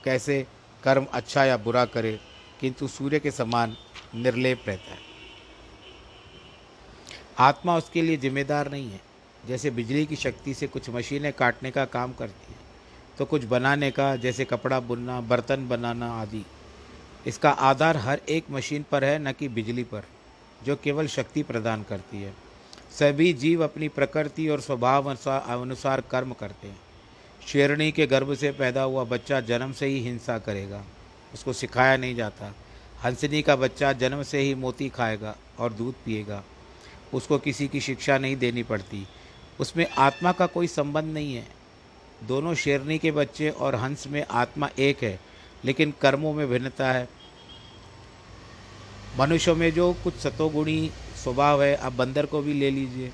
कैसे 0.04 0.46
कर्म 0.82 1.06
अच्छा 1.12 1.44
या 1.44 1.56
बुरा 1.56 1.84
करे, 1.84 2.18
किंतु 2.60 2.88
सूर्य 2.88 3.18
के 3.18 3.30
समान 3.30 3.76
निर्लेप 4.14 4.62
रहता 4.66 4.90
है। 4.90 5.06
आत्मा 7.38 7.76
उसके 7.76 8.02
लिए 8.02 8.16
जिम्मेदार 8.16 8.70
नहीं 8.70 8.90
है। 8.90 9.00
जैसे 9.46 9.70
बिजली 9.70 10.06
की 10.06 10.16
शक्ति 10.16 10.54
से 10.54 10.66
कुछ 10.66 10.90
मशीनें 10.90 11.32
काटने 11.32 11.70
का 11.70 11.84
काम 11.84 12.12
करती 12.12 12.52
हैं 12.52 12.60
तो 13.18 13.24
कुछ 13.24 13.44
बनाने 13.44 13.90
का, 13.90 14.14
जैसे 14.16 14.44
कपड़ा 14.44 14.78
बुनना, 14.80 15.20
बर्तन 15.20 15.68
बनाना 15.68 16.12
आदि। 16.12 16.44
इसका 17.26 17.50
आधार 17.50 17.96
हर 17.96 18.20
एक 18.28 18.50
मशीन 18.50 18.84
पर 18.90 19.04
है, 19.04 19.18
न 19.18 19.32
कि 19.32 19.48
बिजली 19.48 19.84
पर। 19.84 20.04
जो 20.64 20.76
केवल 20.76 21.06
शक्ति 21.06 21.42
प्रदान 21.42 21.82
करती 21.82 22.22
है। 22.22 22.32
सभी 22.90 23.32
जीव 23.32 23.64
अपनी 23.64 23.88
प्रकृति 23.88 24.48
और 24.48 24.60
स्वभाव 24.60 25.10
अनुसार 25.10 26.00
कर्म 26.00 26.32
करते 26.32 26.68
हैं। 26.68 26.80
शेरणी 27.46 27.90
के 27.92 28.06
गर्भ 28.06 28.34
से 28.34 28.50
पैदा 28.50 28.82
हुआ 28.82 29.04
बच्चा 29.04 29.40
जन्म 29.40 29.72
से 29.72 29.86
ही 29.86 30.00
हिंसा 30.00 30.38
करेगा। 30.38 30.84
उसको 31.34 31.52
सिखाया 31.52 31.96
नहीं 31.96 32.14
जाता। 32.16 32.54
हंसनी 33.04 33.42
का 33.42 33.56
बच्चा 33.56 33.92
जन्म 33.92 34.22
से 34.22 34.38
ही 34.38 34.54
मोती 34.54 34.88
खाएगा 34.88 35.36
और 35.58 35.72
दूध 35.72 35.94
पिएगा। 36.04 36.42
उसको 37.14 37.38
किसी 37.38 37.68
की 37.68 37.80
शिक्षा 37.80 38.18
नहीं 38.18 38.36
देनी 38.36 38.62
पड़ती। 38.62 39.06
उसमें 39.60 39.86
आत्मा 39.90 40.32
का 40.32 40.46
कोई 40.46 40.66
संबंध 40.66 41.04
नहीं 41.04 41.34
है। 41.34 41.46
दोनों 42.24 42.54
शेरनी 42.54 42.98
के 42.98 43.10
बच्चे 43.10 43.50
और 43.50 43.74
हंस 43.74 44.06
में 44.06 44.24
आत्मा 44.30 44.68
एक 44.78 45.02
है, 45.02 45.18
लेकिन 45.64 45.94
कर्मों 46.00 46.32
में 46.32 46.48
भिन्नता 46.48 46.92
है। 46.92 47.08
मनुष्यों 49.18 49.56
में 49.56 49.72
जो 49.72 49.92
कुछ 49.92 50.14
सतोगुणी 50.14 50.90
स्वभाव 51.24 51.62
है, 51.62 51.76
आप 51.76 51.92
बंदर 51.92 52.26
को 52.26 52.42
भी 52.42 52.52
ले 52.52 52.70
लीजिए। 52.70 53.12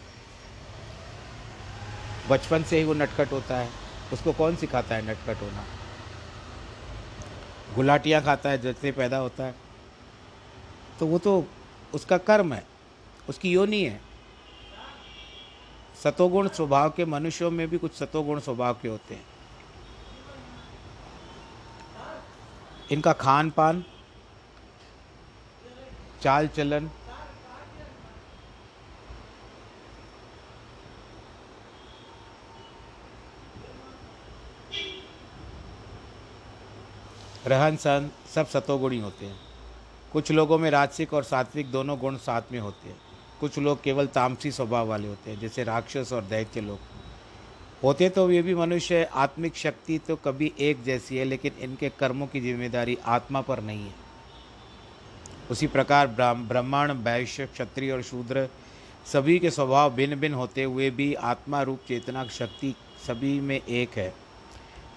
बचपन 2.29 2.63
से 2.63 2.79
ही 2.79 2.85
वो 2.85 2.95
नटखट 2.95 3.33
होता 3.33 3.57
है। 3.57 3.71
उसको 4.13 4.33
कौन 4.33 4.57
सिखाता 4.57 4.95
है 4.95 5.07
नटखट 5.07 5.43
होना? 5.43 5.65
गुलाटियाँ 7.75 8.23
खाता 8.23 8.51
है, 8.51 8.59
जैसे 8.59 8.93
पैदा 8.93 9.17
होता 9.17 9.45
है। 9.45 9.55
तो 11.01 11.07
वो 11.07 11.19
तो 11.19 11.47
उसका 11.95 12.19
कर्म 12.19 12.53
है, 12.53 12.65
उसकी 13.29 13.51
योनि 13.51 13.83
है। 13.85 14.01
सतोगुण 16.03 16.49
स्वभाव 16.49 16.91
के 16.91 17.05
मनुष्यों 17.05 17.51
में 17.51 17.69
भी 17.69 17.79
कुछ 17.79 17.95
सतोगुण 17.95 18.41
स्वभाव 18.41 18.75
के 18.83 18.89
होते 18.89 19.15
हैं। 19.15 19.25
इनका 22.93 23.13
खान 23.13 23.51
पान 23.51 23.85
चाल 26.25 26.47
चलन। 26.49 26.91
रहन 37.47 37.77
सहन 37.77 38.11
सब 38.35 38.47
सतोगुणी 38.47 38.99
होते 39.01 39.27
हैं। 39.27 39.39
कुछ 40.13 40.31
लोगों 40.31 40.59
में 40.59 40.71
राजसिक 40.71 41.13
और 41.15 41.25
सात्विक 41.25 41.71
दोनों 41.71 41.99
गुण 41.99 42.17
साथ 42.19 42.53
में 42.53 42.59
होते 42.61 42.89
हैं। 42.89 42.97
कुछ 43.41 43.59
लोग 43.59 43.83
केवल 43.83 44.07
तामसी 44.07 44.51
स्वभाव 44.51 44.87
वाले 44.89 45.09
होते 45.09 45.31
हैं, 45.31 45.39
जैसे 45.41 45.65
राक्षस 45.65 46.13
और 46.13 46.23
दैत्य 46.25 46.61
लोग। 46.61 46.79
होते 47.83 48.09
तो 48.09 48.31
ये 48.31 48.41
भी 48.43 48.55
मनुष्य, 48.55 49.03
आत्मिक 49.05 49.57
शक्ति 49.57 49.99
तो 49.99 50.17
कभी 50.17 50.53
एक 50.61 50.83
जैसी 50.85 51.17
है, 51.17 51.25
लेकिन 51.25 51.53
इनके 51.61 51.89
कर्मों 51.99 52.27
की 52.27 52.41
ज़िम्मेदारी 52.41 52.97
आत्मा 53.07 53.41
पर 53.41 53.61
नहीं 53.63 53.85
है। 53.85 54.04
उसी 55.51 55.67
प्रकार 55.67 56.07
ब्राह्मण 56.09 56.93
वैश्य, 56.93 57.47
क्षत्रिय 57.47 57.93
और 57.93 58.03
शूद्र 58.03 58.49
सभी 59.13 59.39
के 59.39 59.51
स्वभाव 59.51 59.95
भिन्न 59.95 60.17
भिन्न 60.17 60.35
होते 60.35 60.63
हुए 60.65 60.91
भी 60.91 61.15
आत्मा, 61.15 61.63
रूप, 61.63 61.81
चेतना, 61.89 62.27
शक्ति 62.29 62.75
सभी 63.07 63.41
में 63.41 63.61
एक 63.63 63.91
है। 63.91 64.15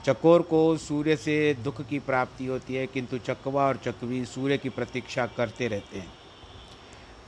चकोर 0.05 0.41
को 0.41 0.77
सूर्य 0.77 1.15
से 1.15 1.53
दुख 1.53 1.81
की 1.81 1.99
प्राप्ति 1.99 2.45
होती 2.45 2.75
है, 2.75 2.87
किंतु 2.87 3.17
चकवा 3.17 3.67
और 3.67 3.77
चकवी 3.77 4.25
सूर्य 4.25 4.57
की 4.57 4.69
प्रतीक्षा 4.69 5.25
करते 5.27 5.67
रहते 5.67 5.99
हैं। 5.99 6.13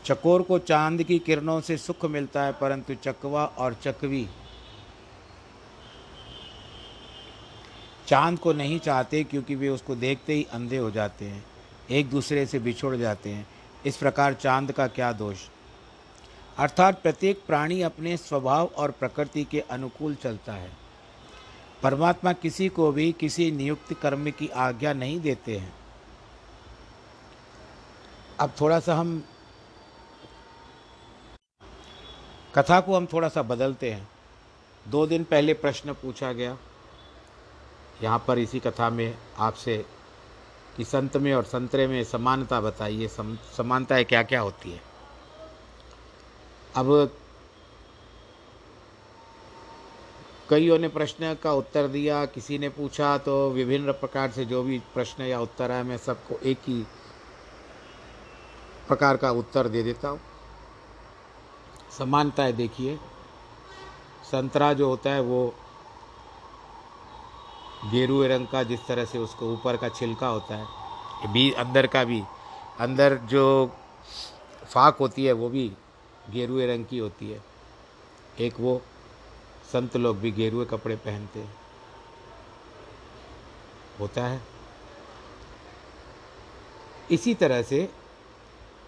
चकोर 0.06 0.42
को 0.42 0.60
चाँद 0.60 1.04
की 1.04 1.20
किरणों 1.20 1.62
से 1.62 1.78
सुख 1.78 2.06
मिलता 2.06 2.44
है, 2.44 2.52
परंतु 2.52 2.96
चकवा 2.96 3.46
और 3.46 3.74
चकवी 3.74 4.28
चाँद 8.08 8.40
को 8.40 8.54
नहीं 8.54 8.80
चाहते, 8.80 9.24
क्योंकि 9.24 9.56
वे 9.56 9.70
उसको 9.70 9.96
देखते 9.96 10.34
ही 10.34 10.44
अंधे 10.44 10.78
हो 10.78 10.92
जाते 10.92 11.26
हैं। 11.26 11.49
एक 11.92 12.10
दूसरे 12.10 12.46
से 12.46 12.60
बिछुड़ 12.60 12.96
जाते 12.96 13.30
हैं। 13.30 13.48
इस 13.86 13.98
प्रकार 13.98 14.34
चाँद 14.34 14.72
का 14.72 14.88
क्या 14.88 15.12
दोष? 15.14 15.38
अर्थात 16.58 17.02
प्रत्येक 17.02 17.46
प्राणी 17.48 17.82
अपने 17.82 18.18
स्वभाव 18.18 18.66
और 18.66 18.92
प्रकृति 18.92 19.44
के 19.44 19.60
अनुकूल 19.60 20.16
चलता 20.16 20.54
है। 20.54 20.72
परमात्मा 21.84 22.34
किसी 22.34 22.70
को 22.70 22.92
भी 22.92 23.12
किसी 23.12 23.52
नियुक्त 23.52 23.94
कर्म 23.94 24.32
की 24.32 24.48
आज्ञा 24.48 24.94
नहीं 24.94 25.20
देते 25.20 25.58
हैं। 25.58 25.74
अब 28.40 28.54
थोड़ा 28.62 28.80
सा 28.80 28.96
हम 28.96 29.24
कथा 32.56 32.80
को 32.80 32.96
हम 32.96 33.06
थोड़ा 33.06 33.30
सा 33.30 33.42
बदलते 33.42 33.92
हैं। 33.92 34.10
दो 34.88 35.08
दिन 35.08 35.24
पहले 35.24 35.54
प्रश्न 35.54 35.94
पूछा 35.94 36.34
गया। 36.34 36.58
यहाँ 38.04 38.24
पर 38.28 38.40
इसी 38.40 38.60
कथा 38.60 38.90
में 38.90 39.18
आपसे 39.38 39.86
कि 40.80 40.86
संत 40.86 41.16
में 41.18 41.34
और 41.34 41.44
संतरे 41.44 41.88
में 41.88 42.04
समानता 42.04 42.60
बताइए 42.62 43.08
सम, 43.08 43.38
क्या 43.60 44.22
क्या 44.24 44.42
होती 44.42 44.72
है? 44.72 44.82
अब 46.76 47.12
कईयों 50.50 50.78
ने 50.80 50.88
प्रश्न 50.88 51.34
का 51.34 51.54
उत्तर 51.54 51.88
दिया 51.88 52.26
किसी 52.26 52.58
ने 52.58 52.70
पूछा 52.70 53.18
तो 53.18 53.34
विभिन्न 53.52 53.92
प्रकार 53.92 54.32
से 54.32 54.46
जो 54.46 54.64
भी 54.64 54.80
प्रश्न 54.94 55.24
या 55.24 55.40
उत्तर 55.40 55.72
है 55.72 55.84
मैं 55.84 55.98
सबको 55.98 56.40
एक 56.44 56.62
ही 56.68 56.82
प्रकार 58.88 59.18
का 59.18 59.32
उत्तर 59.32 59.68
दे 59.68 59.84
देता 59.84 60.10
हूँ। 60.10 60.20
समानताएँ 61.98 62.54
देखिए 62.54 62.98
संतरा 64.32 64.74
जो 64.74 64.88
होता 64.88 65.10
है 65.10 65.22
वो 65.22 65.54
गेरुए 67.86 68.28
रंग 68.28 68.48
का 68.48 68.64
जिस 68.64 68.86
तरह 68.88 69.06
से 69.06 69.18
उसको 69.18 69.54
ऊपर 69.54 69.78
का 69.78 69.90
छिलका 69.90 70.28
होता 70.28 70.56
है, 70.56 70.68
भी 71.34 71.52
अंदर 71.52 71.88
का 71.88 72.04
भी, 72.04 72.24
अंदर 72.80 73.16
जो 73.18 73.72
फाक 74.66 74.98
होती 74.98 75.26
है 75.26 75.32
वो 75.32 75.50
भी 75.50 75.72
गेरुए 76.30 76.68
रंग 76.68 76.86
की 76.86 76.98
होती 76.98 77.32
है। 77.32 77.44
एक 78.40 78.60
वो 78.60 78.82
संत 79.72 79.98
लोग 79.98 80.20
भी 80.20 80.32
गेरुए 80.32 80.66
कपड़े 80.66 80.96
पहनते 80.96 81.40
हैं। 81.40 81.56
होता 84.00 84.24
है। 84.24 84.42
इसी 87.12 87.34
तरह 87.34 87.62
से 87.62 87.90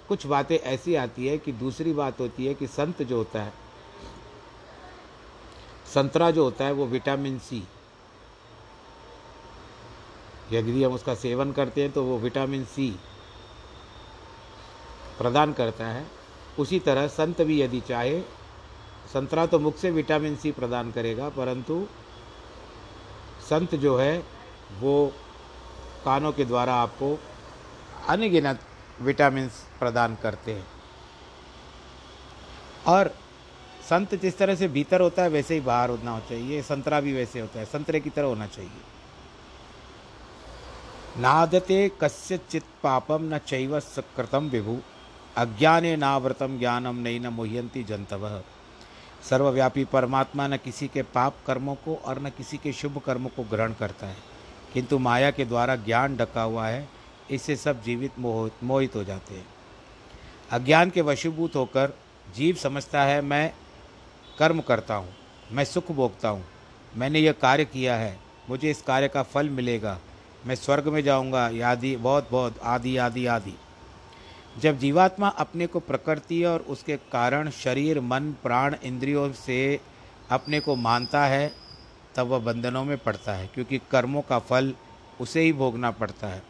कुछ 0.08 0.26
बातें 0.26 0.58
ऐसी 0.58 0.96
आती 0.96 1.28
है 1.28 1.38
कि 1.38 1.52
दूसरी 1.52 1.94
बात 1.94 2.20
होती 2.20 2.46
है 2.46 2.54
कि 2.54 2.68
संत 2.68 3.02
जो 3.02 3.18
होता 3.18 3.42
है, 3.42 3.54
संतरा 5.94 6.32
जो 6.32 6.44
होता 6.44 6.66
है 6.66 6.72
वो 6.72 6.86
विटामिन 6.86 7.40
सी 7.40 7.64
यदि 10.52 10.84
हम 10.84 10.94
उसका 10.94 11.14
सेवन 11.16 11.52
करते 11.52 11.82
हैं 11.82 11.92
तो 11.92 12.04
वो 12.04 12.18
विटामिन 12.20 12.66
सी 12.66 12.90
प्रदान 15.18 15.54
करता 15.54 15.88
है। 15.88 16.06
उसी 16.60 16.80
तरह 16.80 17.08
संत 17.08 17.42
भी 17.42 17.62
यदि 17.62 17.80
चाहे, 17.80 18.22
संतरा 19.14 19.46
तो 19.46 19.60
मुख 19.60 19.78
से 19.78 19.92
विटामिन 19.92 20.36
सी 20.36 20.52
प्रदान 20.52 20.92
करेगा, 20.92 21.30
परंतु 21.30 21.86
संत 23.50 23.76
जो 23.76 23.98
है, 23.98 24.24
वो 24.80 25.14
कानों 26.06 26.32
के 26.32 26.46
द्वारा 26.46 26.74
आपको 26.74 27.18
अनगिनत 28.08 28.60
विटामिन 29.02 29.48
प्रदान 29.80 30.16
करते 30.16 30.54
हैं। 30.54 30.68
और 32.88 33.14
संत 33.90 34.16
जिस 34.16 34.38
तरह 34.38 34.56
से 34.56 34.68
भीतर 34.68 35.02
होता 35.02 35.24
है, 35.24 35.30
वैसे 35.30 35.54
ही 35.54 35.60
बाहर 35.60 35.90
होना 35.90 36.20
चाहिए, 36.20 36.62
संतरा 36.62 37.02
भी 37.02 37.14
वैसे 37.14 37.40
होता 37.40 37.60
है, 37.60 37.66
संतरे 37.66 38.00
की 38.00 38.10
तरह 38.10 38.26
होना 38.26 38.48
चाहिए। 38.48 38.91
नादते 41.18 41.90
कस्य 42.02 42.38
चित 42.50 42.64
पापम 42.84 43.24
न 43.24 43.38
चैव 43.38 43.80
सकृतम 43.80 44.48
विभु। 44.50 44.78
अज्ञाने 45.38 45.96
नावृतम 45.96 46.58
ज्ञानम 46.60 46.96
नहीं 46.96 47.20
न 47.20 47.28
मुह्यंती 47.28 47.84
जंतव 47.84 48.44
सर्वव्यापी 49.30 49.84
परमात्मा 49.86 50.46
न 50.48 50.58
किसी 50.58 50.88
के 50.88 51.02
पाप 51.02 51.36
कर्मों 51.48 51.76
को 51.76 51.96
और 51.96 52.22
न 52.22 52.30
किसी 52.30 52.58
के 52.58 52.74
शुभ 52.74 52.98
कर्मों 52.98 53.30
को 53.30 53.44
ग्रहण 53.44 53.74
करता 53.74 54.08
है। 54.08 54.16
किंतु 54.74 55.00
माया 55.00 55.32
के 55.32 55.46
द्वारा 55.46 55.76
ज्ञान 55.76 56.16
ढका 56.18 56.42
हुआ 56.42 56.68
है, 56.68 56.88
इससे 57.32 57.56
सब 57.56 57.84
जीवित 57.84 58.20
मोहित 58.20 58.64
मोहित 58.64 58.96
हो 58.96 59.04
जाते 59.04 59.36
हैं। 59.36 59.46
अज्ञान 60.52 60.90
के 60.90 61.02
वशीभूत 61.02 61.56
होकर 61.56 61.94
जीव 62.36 62.56
समझता 62.56 63.04
है, 63.04 63.22
मैं 63.22 63.54
कर्म 64.40 64.62
करता 64.62 64.96
हूँ, 64.96 65.14
मैं 65.52 65.66
सुख 65.66 65.92
भोगता 65.92 66.30
हूँ, 66.30 66.46
मैंने 66.96 67.20
यह 67.20 67.32
कार्य 67.32 67.66
किया 67.66 67.96
है, 67.96 68.18
मुझे 68.50 68.72
इस 68.72 68.82
कार्य 68.82 69.08
का 69.08 69.24
फल 69.24 69.50
मिलेगा। 69.50 70.00
मैं 70.46 70.56
स्वर्ग 70.56 70.88
में 70.88 71.02
जाऊँगा 71.04 71.44
आदि 71.72 71.96
बहुत 71.96 72.28
बहुत, 72.32 72.60
आदि 72.60 72.96
आदि 72.98 73.26
आदि। 73.26 73.54
जब 74.60 74.80
जीवात्मा 74.80 75.28
अपने 75.28 75.68
को 75.68 75.80
प्रकृति 75.80 76.44
और 76.44 76.60
उसके 76.60 76.98
कारण 77.12 77.50
शरीर, 77.50 78.00
मन, 78.00 78.32
प्राण, 78.44 78.76
इंद्रियों 78.84 79.32
से 79.34 79.80
अपने 80.30 80.60
को 80.60 80.76
मानता 80.76 81.26
है, 81.26 81.52
तब 82.16 82.28
वह 82.28 82.40
बंधनों 82.40 82.84
में 82.86 82.98
पड़ता 82.98 83.34
है, 83.34 83.48
क्योंकि 83.48 83.82
कर्मों 83.92 84.22
का 84.22 84.40
फल 84.40 84.74
उसे 85.22 85.42
ही 85.42 85.54
भोगना 85.54 85.92
पड़ता 85.92 86.28
है। 86.28 86.42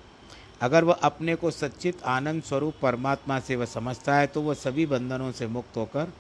अगर 0.62 0.84
वह 0.84 0.94
अपने 0.94 1.36
को 1.36 1.52
सच्चित 1.52 2.04
आनंद 2.04 2.44
स्वरूप 2.44 2.74
परमात्मा 2.82 3.40
से 3.40 3.56
वह 3.56 3.66
समझता 3.66 4.16
है 4.16 4.28
तो 4.28 4.42
वह 4.42 4.54
सभी 4.54 4.86
बंधनों 4.86 5.32
से 5.32 5.48
मुक्त 5.48 5.78
होकर 5.78 6.14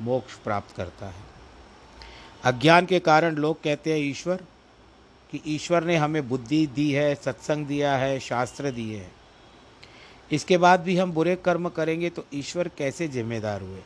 मोक्ष 0.00 0.34
प्राप्त 0.34 0.76
करता 0.76 1.06
है। 1.06 1.24
अज्ञान 2.44 2.86
के 2.86 2.98
कारण 3.00 3.34
लोग 3.34 3.62
कहते 3.62 3.92
हैं, 3.92 4.00
ईश्वर 4.00 4.40
कि 5.36 5.54
ईश्वर 5.54 5.84
ने 5.84 5.96
हमें 5.96 6.28
बुद्धि 6.28 6.66
दी 6.66 6.92
है, 6.92 7.14
सत्संग 7.14 7.66
दिया 7.66 7.96
है, 7.96 8.20
शास्त्र 8.20 8.70
दिए 8.70 8.96
हैं। 8.96 9.12
इसके 10.32 10.58
बाद 10.58 10.80
भी 10.80 10.96
हम 10.96 11.12
बुरे 11.12 11.36
कर्म 11.36 11.68
करेंगे 11.68 12.10
तो 12.10 12.24
ईश्वर 12.34 12.68
कैसे 12.68 13.08
जिम्मेदार 13.08 13.60
हुए? 13.60 13.80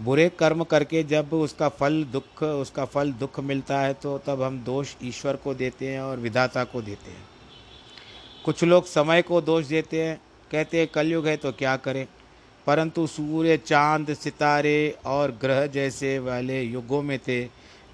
बुरे 0.00 0.28
कर्म 0.28 0.64
करके 0.64 1.02
जब 1.02 1.32
उसका 1.32 1.68
फल 1.68 2.04
दुख, 2.04 2.42
उसका 2.42 2.84
फल 2.84 3.12
दुख 3.12 3.40
मिलता 3.40 3.80
है 3.80 3.94
तो 3.94 4.18
तब 4.18 4.42
हम 4.42 4.58
दोष 4.60 4.94
ईश्वर 5.02 5.36
को 5.36 5.54
देते 5.54 5.88
हैं 5.88 6.00
और 6.00 6.18
विधाता 6.18 6.64
को 6.64 6.82
देते 6.82 7.10
हैं। 7.10 7.28
कुछ 8.44 8.64
लोग 8.64 8.86
समय 8.86 9.22
को 9.22 9.40
दोष 9.40 9.66
देते 9.66 10.04
हैं, 10.04 10.20
कहते 10.50 10.78
हैं, 10.78 10.88
कलयुग 10.88 11.26
है 11.26 11.36
तो 11.36 11.52
क्या 11.52 11.76
करें? 11.76 12.06
परंतु 12.66 13.06
सूर्य, 13.06 13.56
चाँद, 13.56 14.14
सितारे 14.14 14.96
और 15.06 15.30
ग्रह 15.30 15.66
जैसे 15.66 16.18
वाले 16.18 16.62
युगों 16.62 17.02
में 17.02 17.18
थे, 17.18 17.44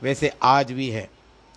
वैसे 0.03 0.33
आज 0.43 0.73
भी 0.73 0.91
है। 0.91 1.16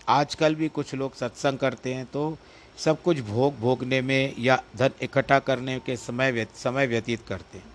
आजकल 0.09 0.55
भी 0.55 0.67
कुछ 0.69 0.93
लोग 0.95 1.15
सत्संग 1.15 1.57
करते 1.57 1.93
हैं 1.93 2.05
तो 2.05 2.37
सब 2.77 3.01
कुछ 3.01 3.19
भोग 3.19 3.59
भोगने 3.59 4.01
में 4.01 4.33
या 4.39 4.61
धन 4.77 4.91
इकट्ठा 5.01 5.39
करने 5.39 5.79
के 5.79 5.95
समय 5.97 6.31
व्यत, 6.31 6.55
समय 6.55 6.87
व्यतीत 6.87 7.21
करते 7.27 7.57
हैं। 7.57 7.65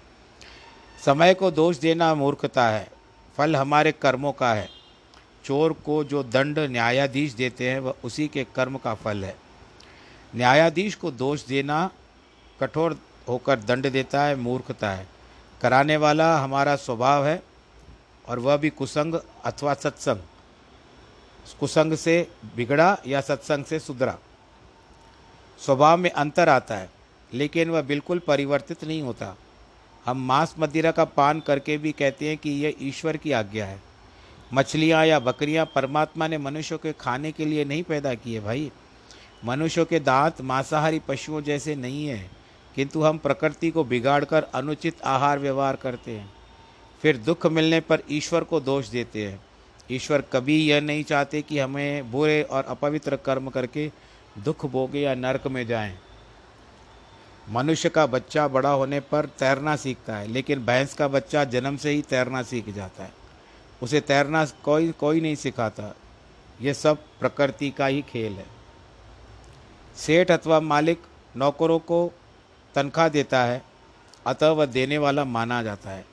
समय 0.98 1.34
को 1.34 1.50
दोष 1.50 1.78
देना 1.78 2.14
मूर्खता 2.14 2.68
है 2.68 2.88
फल 3.38 3.56
हमारे 3.56 3.92
कर्मों 3.92 4.32
का 4.32 4.52
है। 4.54 4.68
चोर 5.44 5.72
को 5.86 6.02
जो 6.04 6.22
दंड 6.22 6.58
न्यायाधीश 6.58 7.32
देते 7.32 7.70
हैं 7.70 7.80
वह 7.80 7.94
उसी 8.04 8.28
के 8.28 8.44
कर्म 8.54 8.78
का 8.78 8.94
फल 8.94 9.24
है। 9.24 9.36
न्यायाधीश 10.36 10.94
को 10.94 11.10
दोष 11.10 11.46
देना 11.46 11.90
कठोर 12.60 12.98
होकर 13.28 13.58
दंड 13.60 13.90
देता 13.92 14.22
है 14.22 14.36
मूर्खता 14.36 14.90
है। 14.90 15.06
कराने 15.60 15.96
वाला 15.96 16.36
हमारा 16.38 16.76
स्वभाव 16.76 17.26
है 17.26 17.42
और 18.28 18.38
वह 18.38 18.56
भी 18.56 18.70
कुसंग 18.70 19.14
अथवा 19.44 19.74
सत्संग। 19.74 20.22
कुसंग 21.60 21.94
से 21.94 22.28
बिगड़ा 22.56 22.96
या 23.06 23.20
सत्संग 23.20 23.64
से 23.64 23.78
सुधरा। 23.78 24.18
स्वभाव 25.60 25.96
में 25.98 26.10
अंतर 26.10 26.48
आता 26.48 26.76
है, 26.76 26.90
लेकिन 27.32 27.70
वह 27.70 27.82
बिल्कुल 27.82 28.18
परिवर्तित 28.18 28.84
नहीं 28.84 29.02
होता। 29.02 29.36
हम 30.06 30.26
मांस 30.26 30.54
मदिरा 30.58 30.90
का 30.90 31.04
पान 31.04 31.40
करके 31.40 31.78
भी 31.78 31.92
कहते 31.92 32.28
हैं 32.28 32.38
कि 32.38 32.50
यह 32.50 32.74
ईश्वर 32.80 33.16
की 33.16 33.32
आज्ञा 33.32 33.66
है। 33.66 33.82
मछलियाँ 34.54 35.06
या 35.06 35.18
बकरियाँ 35.18 35.66
परमात्मा 35.74 36.28
ने 36.28 36.38
मनुष्यों 36.38 36.78
के 36.78 36.92
खाने 36.92 37.32
के 37.32 37.44
लिए 37.44 37.64
नहीं 37.64 37.82
पैदा 37.82 38.14
किए 38.14 38.40
भाई। 38.40 38.70
मनुष्यों 39.44 39.84
के 39.84 40.00
दांत 40.00 40.40
मांसाहारी 40.40 40.98
पशुओं 40.98 41.42
जैसे 41.42 41.74
नहीं 41.74 42.06
हैं, 42.06 42.30
किंतु 42.74 43.02
हम 43.02 43.18
प्रकृति 43.18 43.70
को 43.70 43.84
बिगाड़कर 43.84 44.42
अनुचित 44.42 45.02
आहार 45.04 45.38
व्यवहार 45.38 45.76
करते 45.76 46.10
हैं। 46.10 46.32
फिर 47.02 47.16
दुख 47.16 47.46
मिलने 47.46 47.80
पर 47.80 48.02
ईश्वर 48.10 48.44
को 48.44 48.60
दोष 48.60 48.88
देते 48.88 49.26
हैं। 49.26 49.40
ईश्वर 49.92 50.20
कभी 50.20 50.56
यह 50.66 50.80
नहीं 50.80 51.04
चाहते 51.04 51.42
कि 51.42 51.58
हमें 51.58 52.10
बुरे 52.10 52.42
और 52.42 52.64
अपवित्र 52.64 53.16
कर्म 53.16 53.48
करके 53.48 53.92
दुख 54.38 54.66
भोगे 54.66 55.00
या 55.00 55.14
नरक 55.14 55.46
में 55.46 55.66
जाएँ। 55.66 55.98
मनुष्य 57.50 57.88
का 57.88 58.06
बच्चा 58.06 58.48
बड़ा 58.48 58.70
होने 58.70 59.00
पर 59.00 59.26
तैरना 59.26 59.76
सीखता 59.76 60.16
है, 60.16 60.26
लेकिन 60.26 60.64
भैंस 60.66 60.94
का 60.94 61.08
बच्चा 61.08 61.44
जन्म 61.44 61.76
से 61.76 61.90
ही 61.90 62.02
तैरना 62.02 62.42
सीख 62.42 62.70
जाता 62.70 63.04
है। 63.04 63.12
उसे 63.82 64.00
तैरना 64.00 64.44
कोई 64.44 64.92
कोई 64.92 65.20
नहीं 65.20 65.34
सिखाता। 65.34 65.94
ये 66.62 66.74
सब 66.74 66.98
प्रकृति 67.20 67.70
का 67.70 67.86
ही 67.86 68.02
खेल 68.02 68.32
है। 68.32 68.46
सेठ 69.96 70.30
अथवा 70.30 70.60
मालिक 70.60 71.02
नौकरों 71.36 71.78
को 71.78 72.10
तनख्वाह 72.74 73.08
देता 73.08 73.44
है, 73.44 73.62
अतः 74.26 74.48
वह 74.48 74.66
देने 74.66 74.98
वाला 74.98 75.24
माना 75.24 75.62
जाता 75.62 75.90
है। 75.90 76.04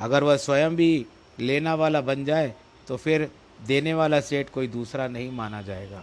अगर 0.00 0.24
वह 0.24 0.36
स्वयं 0.36 0.76
भी 0.76 1.06
लेना 1.40 1.74
वाला 1.74 2.00
बन 2.00 2.24
जाए 2.24 2.54
तो 2.88 2.96
फिर 2.96 3.30
देने 3.66 3.94
वाला 3.94 4.20
सेठ 4.20 4.50
कोई 4.50 4.66
दूसरा 4.68 5.08
नहीं 5.08 5.30
माना 5.32 5.62
जाएगा। 5.62 6.02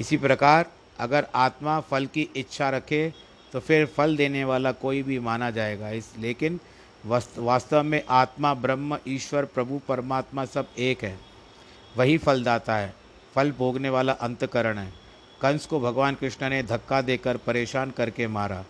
इसी 0.00 0.16
प्रकार 0.16 0.66
अगर 0.98 1.26
आत्मा 1.34 1.78
फल 1.80 2.06
की 2.06 2.28
इच्छा 2.36 2.68
रखे 2.70 3.12
तो 3.52 3.60
फिर 3.60 3.86
फल 3.86 4.16
देने 4.16 4.44
वाला 4.44 4.72
कोई 4.72 5.02
भी 5.02 5.18
माना 5.18 5.50
जाएगा। 5.50 5.90
इस, 5.90 6.12
लेकिन 6.18 6.60
वास्तव 7.04 7.82
में 7.82 8.02
आत्मा, 8.08 8.54
ब्रह्म, 8.54 8.98
ईश्वर, 9.08 9.44
प्रभु, 9.44 9.80
परमात्मा 9.88 10.44
सब 10.44 10.68
एक 10.78 11.04
है। 11.04 11.18
वही 11.96 12.18
फलदाता 12.18 12.76
है। 12.76 12.94
फल 13.34 13.52
भोगने 13.52 13.88
वाला 13.88 14.12
अंतकरण 14.12 14.78
है। 14.78 14.92
कंस 15.40 15.66
को 15.66 15.80
भगवान 15.80 16.14
कृष्ण 16.14 16.48
ने 16.50 16.62
धक्का 16.62 17.00
देकर 17.02 17.36
परेशान 17.36 17.90
करके 17.90 18.26
मारा। 18.26 18.64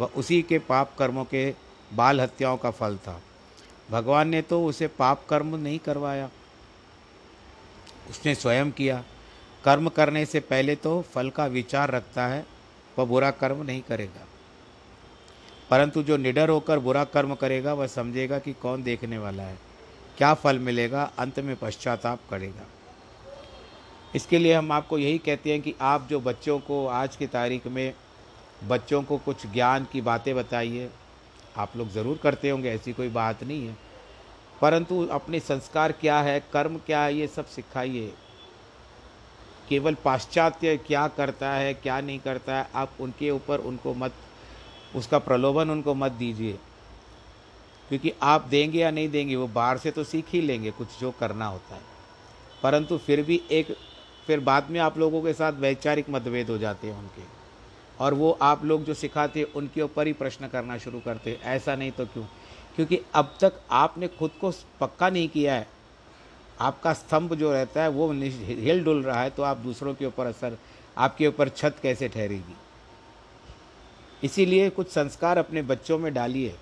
वह 0.00 0.10
उसी 0.16 0.40
के 0.42 0.58
पाप 0.58 0.94
कर्मों 0.98 1.24
के 1.24 1.50
बाल 1.94 2.20
हत्याओं 2.20 2.56
का 2.56 2.70
फल 2.70 2.96
था। 2.96 3.20
भगवान 3.90 4.28
ने 4.28 4.42
तो 4.42 4.66
उसे 4.66 4.86
पाप 4.88 5.26
कर्म 5.30 5.56
नहीं 5.56 5.78
करवाया। 5.78 6.30
उसने 8.10 8.34
स्वयं 8.34 8.70
किया। 8.70 9.04
कर्म 9.64 9.88
करने 9.88 10.26
से 10.26 10.40
पहले 10.40 10.74
तो 10.76 11.02
फल 11.02 11.30
का 11.30 11.46
विचार 11.46 11.90
रखता 11.90 12.26
है, 12.26 12.46
वह 12.98 13.04
बुरा 13.04 13.30
कर्म 13.30 13.62
नहीं 13.62 13.82
करेगा। 13.82 14.26
परंतु 15.70 16.02
जो 16.02 16.16
निडर 16.16 16.48
होकर 16.48 16.78
बुरा 16.78 17.04
कर्म 17.04 17.34
करेगा, 17.34 17.74
वह 17.74 17.86
समझेगा 17.86 18.38
कि 18.38 18.52
कौन 18.52 18.82
देखने 18.82 19.18
वाला 19.18 19.42
है, 19.42 19.58
क्या 20.18 20.34
फल 20.34 20.58
मिलेगा, 20.58 21.12
अंत 21.18 21.40
में 21.40 21.56
पश्चाताप 21.56 22.20
करेगा। 22.30 22.66
इसके 24.14 24.38
लिए 24.38 24.54
हम 24.54 24.72
आपको 24.72 24.98
यही 24.98 25.18
कहते 25.18 25.52
हैं 25.52 25.62
कि 25.62 25.74
आप 25.80 26.06
जो 26.10 26.20
बच्चों 26.20 26.58
को 26.58 26.86
आज 26.86 27.16
की 27.16 27.26
तारीख 27.26 27.66
में 27.66 27.94
बच्चों 28.64 29.02
को 29.02 29.18
कुछ 29.18 29.46
ज्ञान 29.46 29.86
की 29.92 30.00
बातें 30.00 30.36
बताइए 30.36 30.90
आप 31.58 31.76
लोग 31.76 31.90
ज़रूर 31.90 32.18
करते 32.22 32.50
होंगे, 32.50 32.70
ऐसी 32.70 32.92
कोई 32.92 33.08
बात 33.08 33.44
नहीं 33.44 33.68
है। 33.68 33.76
परंतु 34.60 35.06
अपने 35.06 35.40
संस्कार 35.40 35.92
क्या 35.92 36.20
है, 36.20 36.44
कर्म 36.52 36.78
क्या 36.78 37.02
है, 37.02 37.14
ये 37.14 37.26
सब 37.26 37.46
सिखाइए। 37.46 38.12
केवल 39.68 39.94
पाश्चात्य 39.94 40.76
क्या 40.76 41.08
करता 41.08 41.52
है, 41.52 41.74
क्या 41.74 42.00
नहीं 42.00 42.18
करता 42.18 42.56
है, 42.56 42.68
आप 42.74 42.92
उनके 43.00 43.30
ऊपर 43.30 43.58
उनको 43.58 43.94
मत, 43.94 44.14
उसका 44.96 45.18
प्रलोभन 45.18 45.70
उनको 45.70 45.94
मत 45.94 46.12
दीजिए। 46.12 46.58
क्योंकि 47.88 48.12
आप 48.22 48.44
देंगे 48.44 48.78
या 48.78 48.90
नहीं 48.90 49.08
देंगे, 49.08 49.36
वो 49.36 49.46
बाहर 49.46 49.78
से 49.78 49.90
तो 49.90 50.04
सीख 50.04 50.24
ही 50.28 50.40
लेंगे, 50.40 50.70
कुछ 50.70 50.88
जो 51.00 51.10
करना 51.10 51.46
होता 51.46 51.74
है। 51.74 51.82
परंतु 52.62 52.98
फिर 52.98 53.22
भी 53.22 53.42
एक, 53.50 53.76
फिर 54.26 54.40
बाद 54.40 54.70
में 54.70 54.80
आप 54.80 54.98
लोगों 54.98 55.22
के 55.22 55.32
साथ 55.32 55.52
वैचारिक 55.52 56.10
मतभेद 56.10 56.50
हो 56.50 56.58
जाते 56.58 56.86
हैं 56.88 56.98
उनके। 56.98 57.37
और 58.00 58.14
वो 58.14 58.30
आप 58.42 58.64
लोग 58.64 58.84
जो 58.84 58.94
सिखाते 58.94 59.40
हैं, 59.40 59.52
उनके 59.52 59.82
ऊपर 59.82 60.06
ही 60.06 60.12
प्रश्न 60.12 60.48
करना 60.48 60.78
शुरू 60.78 61.00
करते 61.00 61.30
हैं। 61.30 61.40
ऐसा 61.40 61.74
नहीं 61.76 61.90
तो 61.90 62.06
क्यों? 62.06 62.24
क्योंकि 62.76 63.00
अब 63.14 63.34
तक 63.40 63.60
आपने 63.70 64.08
खुद 64.08 64.30
को 64.40 64.52
पक्का 64.80 65.08
नहीं 65.10 65.28
किया 65.28 65.54
है। 65.54 65.66
आपका 66.60 66.92
स्तंभ 66.92 67.34
जो 67.34 67.52
रहता 67.52 67.82
है, 67.82 67.88
वो 67.88 68.12
हिल 68.12 68.84
डुल 68.84 69.02
रहा 69.02 69.20
है 69.22 69.30
तो 69.30 69.42
आप 69.42 69.56
दूसरों 69.56 69.94
के 69.94 70.06
ऊपर 70.06 70.26
असर, 70.26 70.58
आपके 70.98 71.26
ऊपर 71.26 71.48
छत 71.48 71.76
कैसे 71.82 72.08
ठहरेगी? 72.08 72.56
इसीलिए 74.24 74.70
कुछ 74.70 74.88
संस्कार 74.88 75.38
अपने 75.38 75.62
बच्चों 75.62 75.98
में 75.98 76.12
डालिए। 76.14 76.54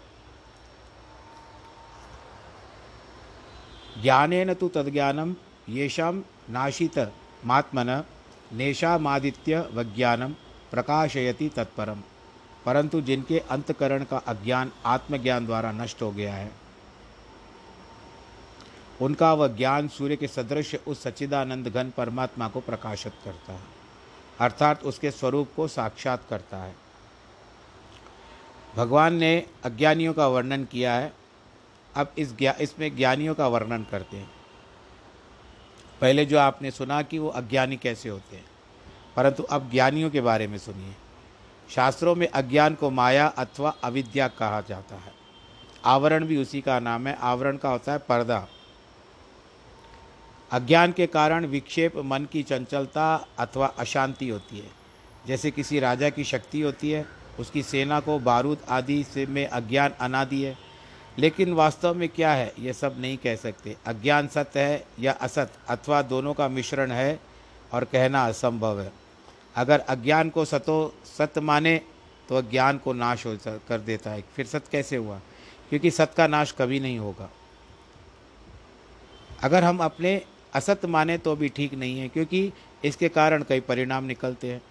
ज्ञानेन 4.02 4.54
तो 4.54 4.68
तद्ज्ञानम 4.68 5.34
येषाम 5.68 6.22
नाशित 6.50 6.98
मात्मन 7.44 8.04
नेशामादित्य 8.52 9.68
वज्ञानम। 9.72 10.34
प्रकाशयति 10.76 11.48
तत्परम। 11.48 12.02
परंतु 12.66 13.00
जिनके 13.00 13.38
अंतकरण 13.38 14.04
का 14.04 14.16
अज्ञान 14.16 14.72
आत्मज्ञान 14.86 15.46
द्वारा 15.46 15.72
नष्ट 15.72 16.02
हो 16.02 16.10
गया 16.12 16.34
है, 16.34 16.52
उनका 19.02 19.32
वह 19.32 19.48
ज्ञान 19.48 19.88
सूर्य 19.88 20.16
के 20.16 20.28
सदृश 20.28 20.74
उस 20.74 21.02
सच्चिदानंद 21.02 21.68
घन 21.68 21.90
परमात्मा 21.90 22.48
को 22.48 22.60
प्रकाशित 22.60 23.12
करता 23.24 23.52
है, 23.52 23.60
अर्थात 24.40 24.84
उसके 24.84 25.10
स्वरूप 25.10 25.52
को 25.56 25.68
साक्षात 25.68 26.24
करता 26.30 26.56
है। 26.56 26.76
भगवान 28.76 29.14
ने 29.14 29.46
अज्ञानियों 29.64 30.14
का 30.14 30.28
वर्णन 30.28 30.64
किया 30.64 30.94
है। 30.94 31.12
अब 31.94 32.12
इस 32.18 32.36
ज्ञा, 32.36 32.56
इसमें 32.60 32.96
ज्ञानियों 32.96 33.34
का 33.34 33.48
वर्णन 33.48 33.86
करते 33.90 34.16
हैं। 34.16 34.30
पहले 36.00 36.26
जो 36.26 36.38
आपने 36.38 36.70
सुना 36.70 37.02
कि 37.02 37.18
वो 37.18 37.28
अज्ञानी 37.28 37.76
कैसे 37.76 38.08
होते 38.08 38.36
हैं? 38.36 38.55
परंतु 39.16 39.42
अब 39.42 39.70
ज्ञानियों 39.70 40.10
के 40.10 40.20
बारे 40.20 40.46
में 40.46 40.58
सुनिए। 40.58 40.94
शास्त्रों 41.70 42.14
में 42.14 42.28
अज्ञान 42.28 42.74
को 42.74 42.90
माया 42.90 43.26
अथवा 43.26 43.70
अविद्या 43.84 44.28
कहा 44.28 44.60
जाता 44.60 44.94
है। 44.94 45.12
आवरण 45.84 46.24
भी 46.24 46.36
उसी 46.36 46.60
का 46.60 46.80
नाम 46.80 47.06
है। 47.06 47.18
आवरण 47.20 47.56
का 47.56 47.68
होता 47.68 47.92
है 47.92 47.98
पर्दा। 47.98 48.48
अज्ञान 50.52 50.92
के 50.92 51.06
कारण 51.06 51.46
विक्षेप, 51.46 51.96
मन 51.96 52.24
की 52.24 52.42
चंचलता 52.42 53.26
अथवा 53.38 53.66
अशांति 53.66 54.28
होती 54.28 54.58
है। 54.58 54.70
जैसे 55.26 55.50
किसी 55.50 55.80
राजा 55.80 56.10
की 56.10 56.24
शक्ति 56.24 56.60
होती 56.60 56.90
है, 56.90 57.06
उसकी 57.38 57.62
सेना 57.62 58.00
को 58.00 58.18
बारूद 58.18 58.58
आदि 58.68 59.04
से 59.04 59.26
में 59.26 59.46
अज्ञान 59.46 59.90
अनादि 60.00 60.42
है। 60.42 60.58
लेकिन 61.18 61.52
वास्तव 61.52 61.94
में 61.94 62.08
क्या 62.08 62.32
है, 62.32 62.52
ये 62.58 62.72
सब 62.72 62.96
नहीं 62.98 63.16
कह 63.16 63.36
सकते। 63.36 63.76
अज्ञान 63.86 64.28
सत्य 64.28 64.60
है 64.60 64.84
या 65.00 65.12
असत 65.12 65.52
अथवा 65.68 66.02
दोनों 66.02 66.34
का 66.34 66.48
मिश्रण 66.48 66.90
है 66.90 67.20
और 67.72 67.84
कहना 67.84 68.26
असंभव 68.26 68.80
है। 68.80 69.05
अगर 69.56 69.78
अज्ञान 69.78 70.30
को 70.30 70.44
सतो 70.44 70.94
सत्य 71.18 71.40
माने 71.40 71.80
तो 72.28 72.36
अज्ञान 72.36 72.78
को 72.78 72.92
नाश 72.92 73.26
हो 73.26 73.36
कर 73.46 73.80
देता 73.80 74.10
है। 74.10 74.24
फिर 74.36 74.46
सत्य 74.46 74.68
कैसे 74.72 74.96
हुआ? 74.96 75.20
क्योंकि 75.68 75.90
सत्य 75.90 76.14
का 76.16 76.26
नाश 76.26 76.54
कभी 76.58 76.80
नहीं 76.80 76.98
होगा। 76.98 77.30
अगर 79.42 79.64
हम 79.64 79.78
अपने 79.78 80.20
असत्य 80.54 80.88
माने 80.88 81.18
तो 81.18 81.36
भी 81.36 81.48
ठीक 81.48 81.74
नहीं 81.74 81.98
है, 81.98 82.08
क्योंकि 82.08 82.52
इसके 82.84 83.08
कारण 83.08 83.42
कई 83.42 83.60
परिणाम 83.60 84.04
निकलते 84.04 84.52
हैं। 84.52 84.62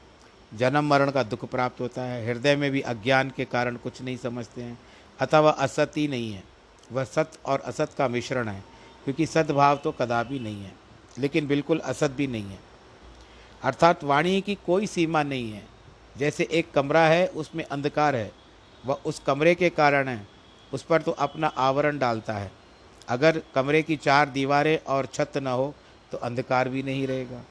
जन्म, 0.53 0.83
मरण 0.85 1.11
का 1.11 1.23
दुख 1.23 1.45
प्राप्त 1.45 1.81
होता 1.81 2.01
है। 2.01 2.25
हृदय 2.27 2.55
में 2.55 2.71
भी 2.71 2.81
अज्ञान 2.81 3.29
के 3.29 3.45
कारण 3.45 3.75
कुछ 3.75 4.01
नहीं 4.01 4.17
समझते 4.17 4.61
हैं। 4.61 4.79
अतः 5.19 5.39
वह 5.39 5.51
असत 5.51 5.91
ही 5.97 6.07
नहीं 6.07 6.33
है। 6.33 6.43
वह 6.91 7.03
सत्य 7.03 7.39
और 7.45 7.59
असत 7.59 7.91
का 7.97 8.07
मिश्रण 8.07 8.47
है, 8.47 8.63
क्योंकि 9.03 9.25
सद्भाव 9.25 9.77
तो 9.77 9.91
कदापि 9.91 10.39
नहीं 10.39 10.63
है। 10.63 10.73
लेकिन 11.19 11.47
बिल्कुल 11.47 11.79
असत 11.79 12.11
भी 12.11 12.27
नहीं 12.27 12.43
है। 12.43 12.74
अर्थात 13.65 14.03
वाणी 14.03 14.41
की 14.41 14.55
कोई 14.55 14.87
सीमा 14.87 15.23
नहीं 15.23 15.51
है। 15.51 15.63
जैसे 16.17 16.47
एक 16.51 16.71
कमरा 16.71 17.07
है, 17.07 17.27
उसमें 17.27 17.63
अंधकार 17.63 18.15
है। 18.15 18.31
वह 18.85 18.99
उस 19.05 19.19
कमरे 19.19 19.55
के 19.55 19.69
कारण 19.69 20.07
है। 20.07 20.27
उस 20.73 20.83
पर 20.83 21.01
तो 21.01 21.11
अपना 21.11 21.47
आवरण 21.47 21.97
डालता 21.97 22.33
है। 22.33 22.51
अगर 23.07 23.41
कमरे 23.55 23.81
की 23.81 23.95
चार 23.95 24.29
दीवारें 24.29 24.77
और 24.77 25.05
छत 25.05 25.37
न 25.37 25.47
हो 25.47 25.73
तो 26.11 26.17
अंधकार 26.17 26.69
भी 26.69 26.83
नहीं 26.83 27.07
रहेगा। 27.07 27.41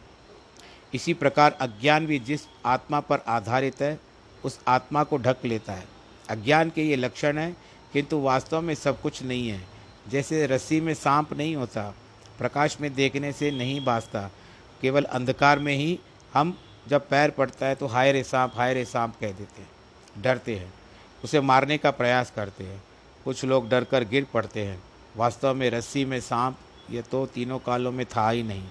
इसी 0.94 1.14
प्रकार 1.14 1.52
अज्ञान 1.52 2.06
भी 2.06 2.18
जिस 2.18 2.40
आत्मा 2.66 3.00
पर 3.00 3.18
आधारित 3.26 3.80
है, 3.82 3.98
उस 4.44 4.60
आत्मा 4.68 5.04
को 5.04 5.18
ढक 5.18 5.36
लेता 5.44 5.72
है। 5.72 5.86
अज्ञान 6.30 6.70
के 6.70 6.82
ये 6.82 6.96
लक्षण 6.96 7.38
हैं, 7.38 7.56
किंतु 7.92 8.20
वास्तव 8.20 8.60
में 8.60 8.74
सब 8.74 9.00
कुछ 9.00 9.22
नहीं 9.22 9.48
है। 9.48 9.60
जैसे 10.08 10.46
रस्सी 10.46 10.80
में 10.80 10.94
सांप 10.94 11.32
नहीं 11.32 11.56
होता, 11.56 11.94
प्रकाश 12.38 12.76
में 12.80 12.94
देखने 12.94 13.32
से 13.32 13.50
नहीं 13.50 13.84
बाजता 13.84 14.30
केवल 14.84 15.04
अंधकार 15.04 15.58
में 15.58 15.74
ही 15.74 16.00
हम 16.34 16.58
जब 16.88 17.08
पैर 17.08 17.30
पड़ता 17.30 17.66
है 17.66 17.74
तो 17.74 17.86
हाय 17.86 18.12
रे 18.12 18.24
सांप, 18.24 18.52
हाय 18.54 18.74
रे 18.74 18.84
सांप 18.84 19.14
कह 19.20 19.32
देते 19.32 19.62
हैं, 19.62 19.70
डरते 20.22 20.56
हैं। 20.56 20.74
उसे 21.24 21.40
मारने 21.40 21.78
का 21.78 21.90
प्रयास 21.90 22.32
करते 22.36 22.64
हैं। 22.64 22.84
कुछ 23.24 23.44
लोग 23.44 23.68
डर 23.68 23.84
कर 23.84 24.04
गिर 24.04 24.26
पड़ते 24.34 24.64
हैं। 24.64 24.82
वास्तव 25.16 25.54
में 25.54 25.70
रस्सी 25.70 26.04
में 26.04 26.20
सांप 26.20 26.58
ये 26.90 27.02
तो 27.02 27.26
तीनों 27.26 27.58
कालों 27.58 27.92
में 27.92 28.06
था 28.06 28.30
ही 28.30 28.42
नहीं। 28.42 28.68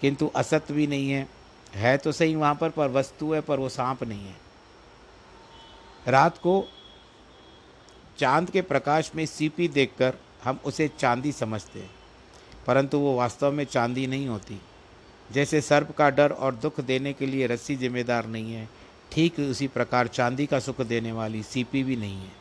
किंतु 0.00 0.30
असत 0.36 0.64
भी 0.70 0.86
नहीं 0.86 1.10
है। 1.10 1.28
है 1.74 1.96
तो 1.96 2.12
सही 2.12 2.34
वहाँ 2.34 2.54
पर 2.54 2.70
पर 2.70 2.90
वस्तु 2.90 3.32
है, 3.32 3.40
पर 3.40 3.58
वो 3.58 3.68
सांप 3.68 4.04
नहीं 4.04 4.26
है। 4.26 4.36
रात 6.08 6.38
को 6.38 6.68
चाँद 8.18 8.50
के 8.50 8.62
प्रकाश 8.62 9.12
में 9.14 9.26
सीपी 9.26 9.68
देखकर 9.68 10.14
हम 10.44 10.60
उसे 10.64 10.88
चांदी 10.88 11.32
समझते 11.32 11.80
हैं। 11.80 11.90
परंतु 12.66 12.98
वो 12.98 13.16
वास्तव 13.16 13.52
में 13.52 13.64
चांदी 13.64 14.06
नहीं 14.06 14.28
होती। 14.28 14.60
जैसे 15.32 15.60
सर्प 15.60 15.90
का 15.90 16.10
डर 16.10 16.30
और 16.30 16.54
दुख 16.54 16.80
देने 16.80 17.12
के 17.12 17.26
लिए 17.26 17.46
रस्सी 17.46 17.76
जिम्मेदार 17.76 18.26
नहीं 18.26 18.52
है, 18.52 18.68
ठीक 19.12 19.40
उसी 19.40 19.68
प्रकार 19.68 20.06
चांदी 20.06 20.46
का 20.46 20.58
सुख 20.58 20.80
देने 20.80 21.12
वाली 21.12 21.42
सीपी 21.42 21.82
भी 21.82 21.96
नहीं 21.96 22.16
है। 22.16 22.32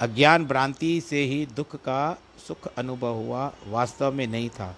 अज्ञान 0.00 0.44
भ्रांति 0.44 1.00
से 1.00 1.24
ही 1.24 1.46
दुख 1.46 1.76
का 1.76 2.18
सुख 2.48 2.66
अनुभव 2.78 3.14
हुआ, 3.14 3.52
वास्तव 3.66 4.12
में 4.12 4.26
नहीं 4.26 4.48
था। 4.50 4.76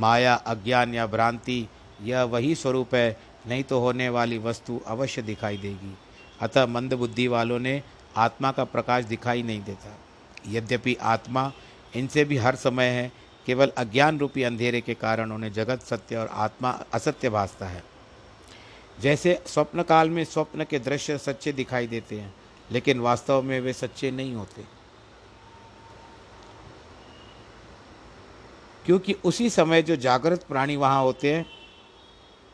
माया, 0.00 0.34
अज्ञान 0.34 0.94
या 0.94 1.06
भ्रांति, 1.06 1.68
यह 2.02 2.22
वही 2.22 2.54
स्वरूप 2.54 2.94
है, 2.94 3.20
नहीं 3.48 3.64
तो 3.64 3.80
होने 3.80 4.08
वाली 4.08 4.38
वस्तु 4.38 4.80
अवश्य 4.86 5.22
दिखाई 5.22 5.56
देगी। 5.56 5.96
अतः 6.40 6.66
मंद 6.66 6.94
बुद्धि 6.94 7.28
वालों 7.28 7.58
ने 7.58 7.82
आत्मा 8.16 8.52
का 8.52 8.64
प्रकाश 8.64 9.04
दिखाई 9.04 9.42
नहीं 9.42 9.62
देता। 9.62 9.98
यद्यपि 10.48 10.94
आत्मा 10.94 11.52
इनसे 11.96 12.24
भी 12.24 12.36
हर 12.36 12.56
समय 12.56 12.86
है 12.86 13.12
केवल 13.46 13.72
अज्ञान 13.76 14.18
रूपी 14.18 14.42
अंधेरे 14.42 14.80
के 14.80 14.94
कारण 14.94 15.32
उन्हें 15.32 15.52
जगत 15.52 15.82
सत्य 15.82 16.16
और 16.16 16.26
आत्मा 16.26 16.84
असत्य 16.94 17.30
भासता 17.30 17.66
है। 17.66 17.84
जैसे 19.00 19.42
स्वप्न 19.46 19.82
काल 19.82 20.10
में 20.10 20.24
स्वप्न 20.24 20.64
के 20.64 20.78
दृश्य 20.78 21.18
सच्चे 21.18 21.52
दिखाई 21.52 21.86
देते 21.86 22.20
हैं, 22.20 22.34
लेकिन 22.72 23.00
वास्तव 23.00 23.42
में 23.42 23.60
वे 23.60 23.72
सच्चे 23.72 24.10
नहीं 24.10 24.34
होते। 24.34 24.80
क्योंकि 28.86 29.12
उसी 29.12 29.50
समय 29.50 29.82
जो 29.82 29.96
जागृत 29.96 30.42
प्राणी 30.42 30.76
वहाँ 30.76 31.02
होते 31.02 31.34
हैं, 31.34 31.46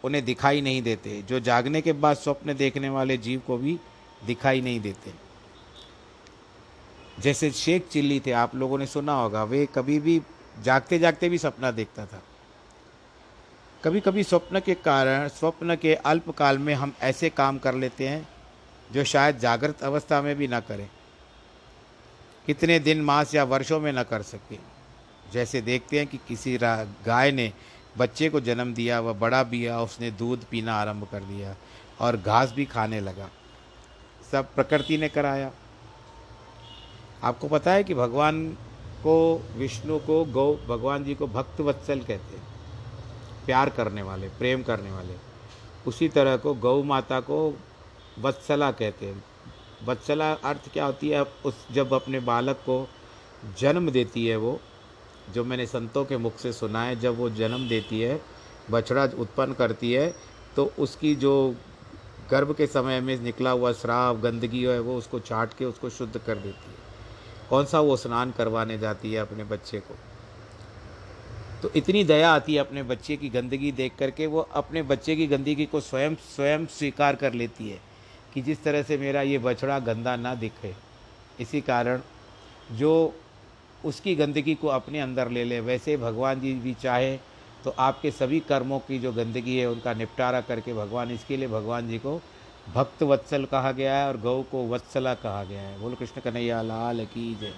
उन्हें 0.04 0.24
दिखाई 0.24 0.60
नहीं 0.60 0.82
देते। 0.82 1.22
जो 1.22 1.40
जागने 1.40 1.80
के 1.80 1.92
बाद 1.92 2.16
स्वप्न 2.16 2.54
देखने 2.54 2.88
वाले 2.88 3.16
जीव 3.16 3.42
को 3.46 3.56
भी 3.56 3.78
दिखाई 4.24 4.60
नहीं 4.60 4.80
देते। 4.80 5.12
जैसे 7.18 7.50
शेख 7.50 7.88
चिल्ली 7.88 8.20
थे, 8.20 8.30
आप 8.30 8.54
लोगों 8.54 8.78
ने 8.78 8.86
सुना 8.86 9.12
होगा, 9.12 9.44
वे 9.44 9.68
कभी 9.74 10.00
भी 10.00 10.22
जागते 10.62 10.98
जागते 10.98 11.28
भी 11.28 11.38
सपना 11.38 11.70
देखता 11.70 12.06
था। 12.06 12.22
कभी 13.84 14.00
कभी 14.00 14.22
स्वप्न 14.24 14.60
के 14.60 14.74
कारण, 14.74 15.28
स्वप्न 15.28 15.76
के 15.76 15.94
अल्पकाल 15.94 16.58
में 16.58 16.74
हम 16.74 16.92
ऐसे 17.00 17.30
काम 17.30 17.58
कर 17.58 17.74
लेते 17.74 18.08
हैं, 18.08 18.28
जो 18.92 19.04
शायद 19.04 19.38
जागृत 19.38 19.82
अवस्था 19.82 20.22
में 20.22 20.36
भी 20.36 20.48
ना 20.48 20.60
करें। 20.60 20.90
कितने 22.46 22.78
दिन, 22.78 23.00
मास 23.00 23.34
या 23.34 23.44
वर्षों 23.44 23.80
में 23.80 23.92
न 23.92 24.02
कर 24.02 24.22
सके। 24.22 24.58
जैसे 25.32 25.60
देखते 25.60 25.98
हैं 25.98 26.06
कि 26.06 26.16
किसी 26.16 26.58
गाय 26.58 27.32
ने 27.32 27.52
बच्चे 27.98 28.28
को 28.28 28.40
जन्म 28.40 28.74
दिया, 28.74 29.00
वह 29.00 29.12
बड़ा 29.12 29.42
है, 29.52 29.78
उसने 29.78 30.10
दूध 30.10 30.44
पीना 30.44 30.74
आरंभ 30.74 31.08
कर 31.12 31.20
दिया 31.20 31.56
और 32.00 32.16
घास 32.16 32.52
भी 32.52 32.64
खाने 32.64 33.00
लगा। 33.00 33.30
सब 34.32 34.54
प्रकृति 34.54 34.98
ने 34.98 35.08
कराया। 35.08 35.50
आपको 37.22 37.48
पता 37.48 37.72
है 37.72 37.84
कि 37.84 37.94
भगवान 37.94 38.56
को, 39.06 39.42
विष्णु 39.56 39.98
को, 39.98 40.24
गौ, 40.24 40.54
भगवान 40.68 41.04
जी 41.04 41.14
को 41.14 41.26
भक्त 41.28 41.60
वत्सल 41.60 41.98
कहते 41.98 42.36
हैं। 42.36 42.46
प्यार 43.46 43.68
करने 43.70 44.02
वाले, 44.02 44.28
प्रेम 44.28 44.62
करने 44.62 44.90
वाले। 44.90 45.14
उसी 45.86 46.08
तरह 46.08 46.36
को 46.36 46.54
गौ 46.54 46.82
माता 46.82 47.20
को 47.20 47.38
वत्सला 48.18 48.70
कहते 48.72 49.06
हैं। 49.06 49.24
वत्सला 49.84 50.32
अर्थ 50.44 50.72
क्या 50.72 50.84
होती 50.84 51.08
है? 51.08 51.22
उस 51.22 51.66
जब 51.72 51.92
अपने 51.92 52.20
बालक 52.20 52.56
को 52.56 52.88
जन्म 53.58 53.90
देती 53.90 54.26
है 54.26 54.36
वो, 54.36 54.58
जो 55.34 55.44
मैंने 55.44 55.66
संतों 55.66 56.04
के 56.04 56.16
मुख 56.16 56.36
से 56.36 56.52
सुना 56.52 56.82
है, 56.82 56.96
जब 56.96 57.18
वो 57.18 57.30
जन्म 57.32 57.68
देती 57.68 58.00
है, 58.00 58.20
बछड़ा 58.70 59.04
उत्पन्न 59.18 59.52
करती 59.54 59.92
है 59.92 60.14
तो 60.56 60.64
उसकी 60.78 61.14
जो 61.16 61.54
गर्भ 62.30 62.54
के 62.54 62.66
समय 62.66 63.00
में 63.00 63.18
निकला 63.20 63.50
हुआ 63.50 63.72
श्राव 63.72 64.20
गंदगी 64.20 64.62
है, 64.64 64.78
वो 64.80 64.96
उसको 64.96 65.18
चाट 65.20 65.54
के 65.54 65.64
उसको 65.64 65.90
शुद्ध 65.90 66.18
कर 66.18 66.34
देती 66.36 66.70
है। 66.70 66.75
कौन 67.50 67.64
सा 67.64 67.80
वो 67.80 67.96
स्नान 67.96 68.30
करवाने 68.30 68.78
जाती 68.78 69.12
है 69.12 69.20
अपने 69.20 69.44
बच्चे 69.44 69.80
को? 69.80 69.94
तो 71.62 71.70
इतनी 71.76 72.02
दया 72.04 72.32
आती 72.32 72.54
है 72.54 72.60
अपने 72.60 72.82
बच्चे 72.82 73.16
की 73.16 73.28
गंदगी 73.28 73.70
देख 73.72 73.92
करके, 73.98 74.26
वो 74.26 74.40
अपने 74.40 74.82
बच्चे 74.84 75.16
की 75.16 75.26
गंदगी 75.26 75.66
को 75.66 75.80
स्वयं 75.80 76.14
स्वयं 76.26 76.66
स्वीकार 76.68 77.16
कर 77.16 77.32
लेती 77.32 77.68
है 77.70 77.78
कि 78.34 78.42
जिस 78.42 78.62
तरह 78.64 78.82
से 78.82 78.98
मेरा 78.98 79.22
ये 79.22 79.38
बछड़ा 79.38 79.78
गंदा 79.78 80.16
ना 80.16 80.34
दिखे। 80.34 80.74
इसी 81.40 81.60
कारण 81.60 82.00
जो 82.72 82.92
उसकी 83.84 84.14
गंदगी 84.16 84.54
को 84.54 84.68
अपने 84.68 85.00
अंदर 85.00 85.30
ले 85.30 85.44
ले, 85.44 85.60
वैसे 85.60 85.96
भगवान 85.96 86.40
जी 86.40 86.52
भी 86.54 86.74
चाहे 86.74 87.16
तो 87.64 87.74
आपके 87.78 88.10
सभी 88.10 88.40
कर्मों 88.40 88.78
की 88.78 88.98
जो 88.98 89.12
गंदगी 89.12 89.56
है 89.58 89.66
उनका 89.66 89.94
निपटारा 89.94 90.40
करके 90.40 90.74
भगवान, 90.74 91.10
इसके 91.10 91.36
लिए 91.36 91.48
भगवान 91.48 91.88
जी 91.88 91.98
को 91.98 92.20
भक्त 92.66 93.02
वत्सल 93.02 93.44
कहा 93.44 93.70
गया 93.72 93.96
है 93.96 94.06
और 94.08 94.16
गौ 94.16 94.42
को 94.42 94.66
वत्सला 94.68 95.14
कहा 95.14 95.42
गया 95.44 95.60
है। 95.60 95.78
बोलो 95.80 95.96
कृष्ण 95.96 96.20
कन्हैया, 96.20 96.60
लाल 96.62 97.04
की 97.04 97.34
जय। 97.34 97.52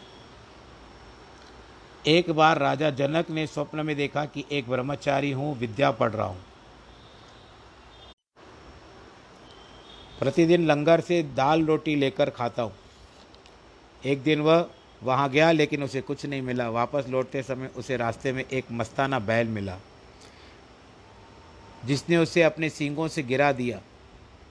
एक 2.07 2.31
बार 2.31 2.59
राजा 2.59 2.91
जनक 2.91 3.31
ने 3.31 3.47
स्वप्न 3.47 3.87
में 3.87 3.95
देखा 3.97 4.25
कि 4.25 4.45
एक 4.53 4.69
ब्रह्मचारी 4.69 5.31
हूँ, 5.33 5.59
विद्या 5.59 5.91
पढ़ 5.91 6.13
रहा 6.13 6.27
हूँ। 6.27 6.45
प्रतिदिन 10.19 10.67
लंगर 10.67 11.01
से 11.01 11.23
दाल 11.37 11.65
रोटी 11.65 11.95
लेकर 11.97 12.31
खाता 12.31 12.63
हूँ। 12.63 12.73
एक 14.03 14.23
दिन 14.23 14.41
वह 14.41 14.67
वहाँ 15.03 15.29
गया, 15.31 15.51
लेकिन 15.53 15.83
उसे 15.83 16.01
कुछ 16.01 16.25
नहीं 16.27 16.43
मिला। 16.43 16.69
वापस 16.71 17.07
लौटते 17.09 17.43
समय 17.43 17.71
उसे 17.77 17.97
रास्ते 17.97 18.33
में 18.33 18.45
एक 18.45 18.73
मस्ताना 18.73 19.19
बैल 19.19 19.49
मिला, 19.49 19.77
जिसने 21.87 22.17
उसे 22.17 22.43
अपने 22.43 22.71
सींगों 22.71 23.09
से 23.09 23.23
गिरा 23.23 23.53
दिया। 23.53 23.81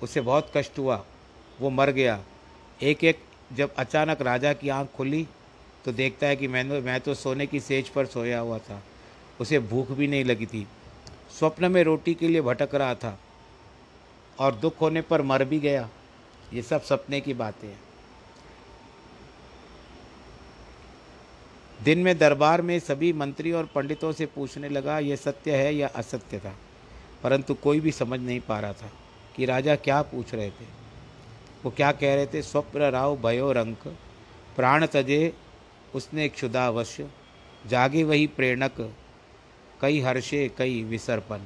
उसे 0.01 0.21
बहुत 0.21 0.51
कष्ट 0.55 0.79
हुआ। 0.79 1.05
वो 1.61 1.69
मर 1.69 1.89
गया। 1.89 2.23
एक 2.83 3.03
एक 3.03 3.19
जब 3.53 3.75
अचानक 3.75 4.21
राजा 4.21 4.53
की 4.53 4.69
आँख 4.69 4.89
खुली 4.89 5.27
तो 5.85 5.91
देखता 5.91 6.27
है 6.27 6.35
कि 6.35 6.47
मैंने, 6.47 6.81
मैं 6.81 7.01
तो 7.01 7.13
सोने 7.13 7.47
की 7.47 7.59
सेज 7.59 7.89
पर 7.89 8.05
सोया 8.05 8.39
हुआ 8.39 8.57
था। 8.57 8.83
उसे 9.41 9.59
भूख 9.59 9.91
भी 9.91 10.07
नहीं 10.07 10.25
लगी 10.25 10.45
थी। 10.45 10.67
स्वप्न 11.39 11.71
में 11.71 11.83
रोटी 11.83 12.13
के 12.13 12.27
लिए 12.27 12.41
भटक 12.41 12.75
रहा 12.75 12.95
था 12.95 13.19
और 14.39 14.55
दुख 14.55 14.81
होने 14.81 15.01
पर 15.01 15.21
मर 15.21 15.45
भी 15.45 15.59
गया। 15.59 15.89
ये 16.53 16.61
सब 16.61 16.83
सपने 16.83 17.21
की 17.21 17.33
बातें 17.33 17.67
हैं। 17.67 17.79
दिन 21.83 21.99
में 21.99 22.17
दरबार 22.17 22.61
में 22.61 22.79
सभी 22.79 23.13
मंत्री 23.13 23.51
और 23.51 23.65
पंडितों 23.65 24.11
से 24.11 24.25
पूछने 24.25 24.69
लगा, 24.69 24.99
यह 24.99 25.15
सत्य 25.15 25.55
है 25.55 25.75
या 25.75 25.87
असत्य 25.87 26.39
था? 26.39 26.55
परंतु 27.23 27.53
कोई 27.53 27.79
भी 27.79 27.91
समझ 27.91 28.19
नहीं 28.19 28.39
पा 28.39 28.59
रहा 28.59 28.73
था। 28.73 28.91
कि 29.37 29.45
राजा 29.45 29.75
क्या 29.75 30.01
पूछ 30.01 30.33
रहे 30.33 30.49
थे? 30.49 30.65
वो 31.65 31.71
क्या 31.71 31.91
कह 31.91 32.15
रहे 32.15 32.25
थे? 32.25 32.41
स्वप्न 32.41 32.79
राव 32.79 33.17
भयो 33.17 33.51
रंक, 33.51 33.87
प्राण 34.55 34.85
तजे, 34.85 35.33
उसने 35.95 36.29
क्षुदावश्य 36.29 37.09
जागे 37.67 38.03
वही 38.03 38.27
प्रेरणक 38.27 38.95
कई 39.81 39.99
हर्षे, 39.99 40.51
कई 40.57 40.83
विसर्पण। 40.83 41.39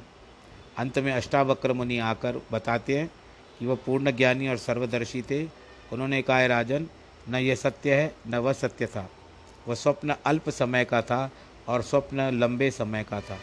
अंत 0.78 1.00
में 1.00 1.14
अष्टावक्र 1.14 1.74
मुनि 1.74 1.98
आकर 2.00 2.42
बताते 2.52 2.98
हैं 2.98 3.12
कि 3.60 3.66
वह 3.66 3.78
पूर्ण 3.86 4.12
ज्ञानी 4.12 4.48
और 4.48 4.58
सर्वदर्शी 4.58 5.22
थे। 5.22 5.46
उन्होंने 5.94 6.22
कहा 6.22 6.46
राजन, 6.46 6.88
न 7.30 7.36
यह 7.36 7.56
सत्य 7.56 7.96
है, 7.96 8.16
न 8.28 8.36
वह 8.36 8.54
सत्य 8.54 8.86
था। 8.86 9.10
वह 9.68 9.76
स्वप्न 9.76 10.16
अल्प 10.26 10.50
समय 10.50 10.86
का 10.86 11.02
था 11.02 11.32
और 11.68 11.82
स्वप्न 11.82 12.22
लंबे 12.22 12.72
समय 12.72 13.04
का 13.04 13.22
था। 13.22 13.38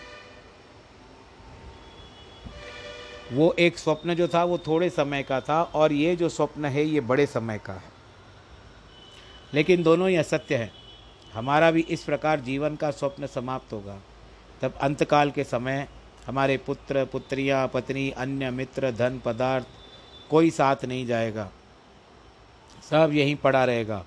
वो 3.32 3.56
एक 3.58 3.78
स्वप्न 3.78 4.14
जो 4.14 4.28
था, 4.28 4.44
वो 4.44 4.58
थोड़े 4.58 4.90
समय 4.90 5.22
का 5.22 5.40
था 5.40 5.62
और 5.62 5.92
ये 5.92 6.16
जो 6.16 6.28
स्वप्न 6.28 6.64
है, 6.64 6.84
ये 6.84 7.00
बड़े 7.00 7.26
समय 7.26 7.58
का 7.58 7.72
है। 7.72 7.98
लेकिन 9.54 9.82
दोनों 9.82 10.08
ही 10.08 10.16
असत्य 10.16 10.56
हैं। 10.56 10.72
हमारा 11.32 11.70
भी 11.70 11.80
इस 11.80 12.04
प्रकार 12.04 12.40
जीवन 12.40 12.76
का 12.76 12.90
स्वप्न 12.90 13.26
समाप्त 13.26 13.72
होगा। 13.72 13.98
तब 14.62 14.74
अंतकाल 14.74 15.30
के 15.30 15.44
समय 15.44 15.88
हमारे 16.26 16.56
पुत्र, 16.56 17.04
पुत्रियाँ, 17.04 17.70
पत्नी, 17.74 18.10
अन्य 18.10 18.50
मित्र, 18.50 18.92
धन, 18.92 19.20
पदार्थ 19.24 19.66
कोई 20.30 20.50
साथ 20.50 20.84
नहीं 20.84 21.06
जाएगा। 21.06 21.50
सब 22.90 23.10
यहीं 23.12 23.36
पड़ा 23.36 23.64
रहेगा। 23.64 24.04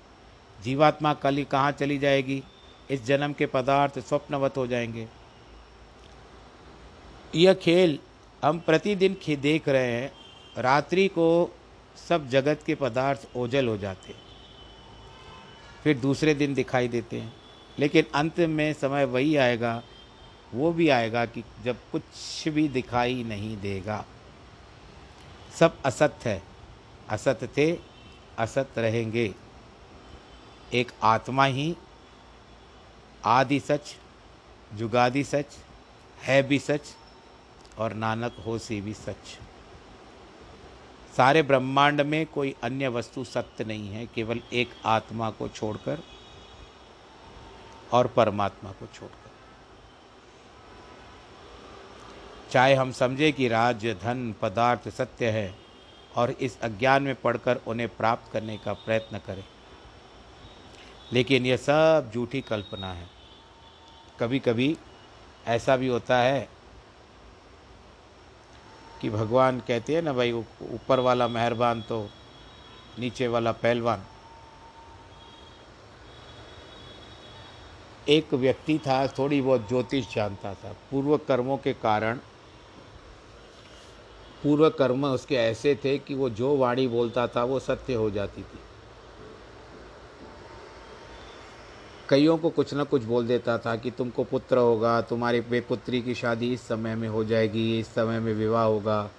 जीवात्मा 0.64 1.14
कल 1.14 1.36
ही 1.36 1.44
कहाँ 1.44 1.72
चली 1.72 1.98
जाएगी? 1.98 2.42
इस 2.90 3.04
जन्म 3.04 3.32
के 3.32 3.46
पदार्थ 3.46 3.98
स्वप्नवत 3.98 4.56
हो 4.56 4.66
जाएँगे। 4.66 5.08
यह 7.34 7.54
खेल 7.54 7.98
हम 8.42 8.58
प्रतिदिन 8.58 9.36
देख 9.36 9.68
रहे 9.68 9.92
हैं, 9.92 10.12
रात्रि 10.58 11.08
को 11.08 11.56
सब 12.08 12.28
जगत 12.28 12.60
के 12.66 12.74
पदार्थ 12.74 13.28
ओझल 13.36 13.68
हो 13.68 13.78
जाते 13.78 14.14
फिर 15.84 15.98
दूसरे 15.98 16.34
दिन 16.34 16.54
दिखाई 16.54 16.88
देते 16.88 17.20
हैं। 17.20 17.36
लेकिन 17.78 18.06
अंत 18.14 18.38
में 18.38 18.72
समय 18.72 19.04
वही 19.04 19.36
आएगा, 19.36 19.82
वो 20.54 20.72
भी 20.72 20.88
आएगा 20.88 21.26
कि 21.26 21.44
जब 21.64 21.76
कुछ 21.92 22.48
भी 22.48 22.68
दिखाई 22.68 23.24
नहीं 23.24 23.60
देगा। 23.60 24.04
सब 25.58 25.82
असत 25.82 26.18
है। 26.24 26.42
असत 27.08 27.38
थे, 27.56 27.78
असत 28.38 28.68
रहेंगे। 28.78 29.34
एक 30.74 30.92
आत्मा 31.02 31.44
ही 31.44 31.76
आदि 33.24 33.60
सच 33.60 33.96
जुगादि 34.74 35.24
सच, 35.24 35.46
है 36.22 36.42
भी 36.42 36.58
सच 36.58 36.80
और 37.78 37.92
नानक 37.94 38.36
हो 38.46 38.58
से 38.58 38.80
भी 38.80 38.94
सच। 38.94 39.38
सारे 41.16 41.42
ब्रह्मांड 41.42 42.00
में 42.00 42.24
कोई 42.26 42.54
अन्य 42.62 42.88
वस्तु 42.88 43.24
सत्य 43.24 43.64
नहीं 43.64 43.88
है, 43.88 44.06
केवल 44.06 44.40
एक 44.52 44.70
आत्मा 44.86 45.30
को 45.30 45.48
छोड़कर 45.48 46.02
और 47.92 48.06
परमात्मा 48.06 48.70
को 48.70 48.86
छोड़कर। 48.86 49.30
चाहे 52.50 52.74
हम 52.74 52.92
समझे 52.92 53.30
कि 53.32 53.48
राज्य 53.48 53.94
धन, 53.94 54.34
पदार्थ 54.42 54.88
सत्य 54.88 55.30
है 55.30 55.54
और 56.16 56.30
इस 56.30 56.60
अज्ञान 56.60 57.02
में 57.02 57.14
पढ़कर 57.14 57.60
उन्हें 57.66 57.88
प्राप्त 57.88 58.32
करने 58.32 58.56
का 58.56 58.72
प्रयत्न 58.74 59.18
करें, 59.18 59.44
लेकिन 61.12 61.46
यह 61.46 61.56
सब 61.58 62.10
झूठी 62.14 62.40
कल्पना 62.40 62.92
है। 62.92 63.08
कभी 64.20 64.38
कभी 64.38 64.76
ऐसा 65.46 65.76
भी 65.76 65.88
होता 65.88 66.18
है 66.18 66.48
कि 69.02 69.10
भगवान 69.10 69.60
कहते 69.60 69.94
हैं 69.94 70.02
ना, 70.02 70.12
भाई 70.12 70.32
ऊपर 70.32 71.00
वाला 71.00 71.28
मेहरबान 71.28 71.82
तो 71.82 72.10
नीचे 72.98 73.28
वाला 73.28 73.52
पहलवान। 73.52 74.04
एक 78.08 78.34
व्यक्ति 78.34 78.78
था, 78.78 79.06
थोड़ी 79.06 79.40
बहुत 79.40 79.68
ज्योतिष 79.68 80.14
जानता 80.14 80.54
था। 80.54 80.76
पूर्व 80.90 81.16
कर्मों 81.16 81.56
के 81.56 81.72
कारण, 81.72 82.18
पूर्व 84.42 84.70
कर्म 84.70 85.06
उसके 85.06 85.34
ऐसे 85.34 85.74
थे 85.84 85.98
कि 85.98 86.14
वो 86.14 86.30
जो 86.30 86.56
वाणी 86.56 86.86
बोलता 86.88 87.26
था, 87.26 87.44
वो 87.44 87.60
सत्य 87.60 87.94
हो 87.94 88.10
जाती 88.10 88.42
थी। 88.42 88.58
कईयों 92.08 92.38
को 92.38 92.50
कुछ 92.50 92.74
ना 92.74 92.84
कुछ 92.84 93.02
बोल 93.02 93.26
देता 93.26 93.58
था 93.58 93.76
कि 93.76 93.90
तुमको 93.90 94.24
पुत्र 94.24 94.56
होगा, 94.56 95.00
तुम्हारी 95.00 95.40
बेपुत्री 95.40 96.02
की 96.02 96.14
शादी 96.14 96.52
इस 96.52 96.68
समय 96.68 96.94
में 96.94 97.08
हो 97.08 97.24
जाएगी, 97.24 97.80
इस 97.80 97.88
समय 97.88 98.20
में 98.20 98.34
विवाह 98.34 98.64
होगा 98.64 99.10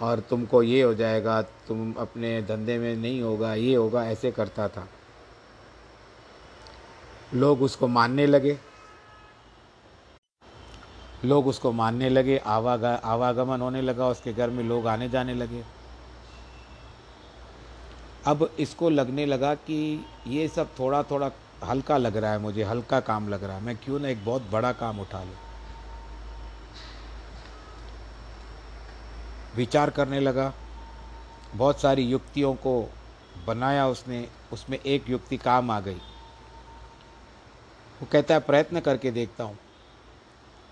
और 0.00 0.20
तुमको 0.20 0.62
ये 0.62 0.82
हो 0.82 0.94
जाएगा, 0.94 1.42
तुम 1.42 1.92
अपने 1.92 2.42
धंधे 2.42 2.78
में 2.78 2.96
नहीं 2.96 3.22
होगा, 3.22 3.54
ये 3.54 3.74
होगा, 3.74 4.04
ऐसे 4.06 4.32
करता 4.32 4.68
था। 4.68 4.88
लोग 7.34 7.62
उसको 7.62 7.88
मानने 7.88 8.26
लगे। 8.26 8.58
लोग 11.24 11.46
उसको 11.46 11.72
मानने 11.72 12.08
लगे, 12.08 12.38
आवागा, 12.38 12.94
आवागमन 12.94 13.60
होने 13.60 13.82
लगा, 13.82 14.08
उसके 14.08 14.32
घर 14.32 14.50
में 14.50 14.64
लोग 14.64 14.86
आने 14.86 15.08
जाने 15.08 15.34
लगे। 15.34 15.62
अब 18.26 18.56
इसको 18.58 18.90
लगने 18.90 19.26
लगा 19.26 19.54
कि 19.54 20.06
ये 20.26 20.48
सब 20.48 20.68
थोड़ा 20.78 21.02
थोड़ा 21.02 21.28
हल्का 21.68 21.96
लग 21.96 22.16
रहा 22.16 22.32
है 22.32 22.38
मुझे, 22.38 22.64
हल्का 22.64 23.00
काम 23.00 23.28
लग 23.28 23.44
रहा 23.44 23.56
है। 23.56 23.62
मैं 23.62 23.76
क्यों 23.76 24.00
ना 24.00 24.08
एक 24.08 24.24
बहुत 24.24 24.42
बड़ा 24.42 24.72
काम 24.72 25.00
उठा 25.00 25.24
लूँ। 25.24 25.36
विचार 29.56 29.90
करने 29.90 30.20
लगा। 30.20 30.52
बहुत 31.54 31.80
सारी 31.80 32.02
युक्तियों 32.02 32.54
को 32.54 32.90
बनाया 33.46 33.88
उसने, 33.88 34.28
उसमें 34.52 34.78
एक 34.78 35.10
युक्ति 35.10 35.36
काम 35.36 35.70
आ 35.70 35.80
गई। 35.80 36.00
वो 38.02 38.06
कहता 38.12 38.34
है, 38.34 38.40
प्रयत्न 38.40 38.80
करके 38.80 39.10
देखता 39.10 39.44
हूँ। 39.44 39.58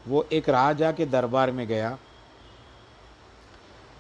वो 0.09 0.29
एक 0.33 0.49
राजा 0.49 0.93
के 0.93 1.07
दरबार 1.07 1.51
में 1.51 1.67
गया। 1.67 1.99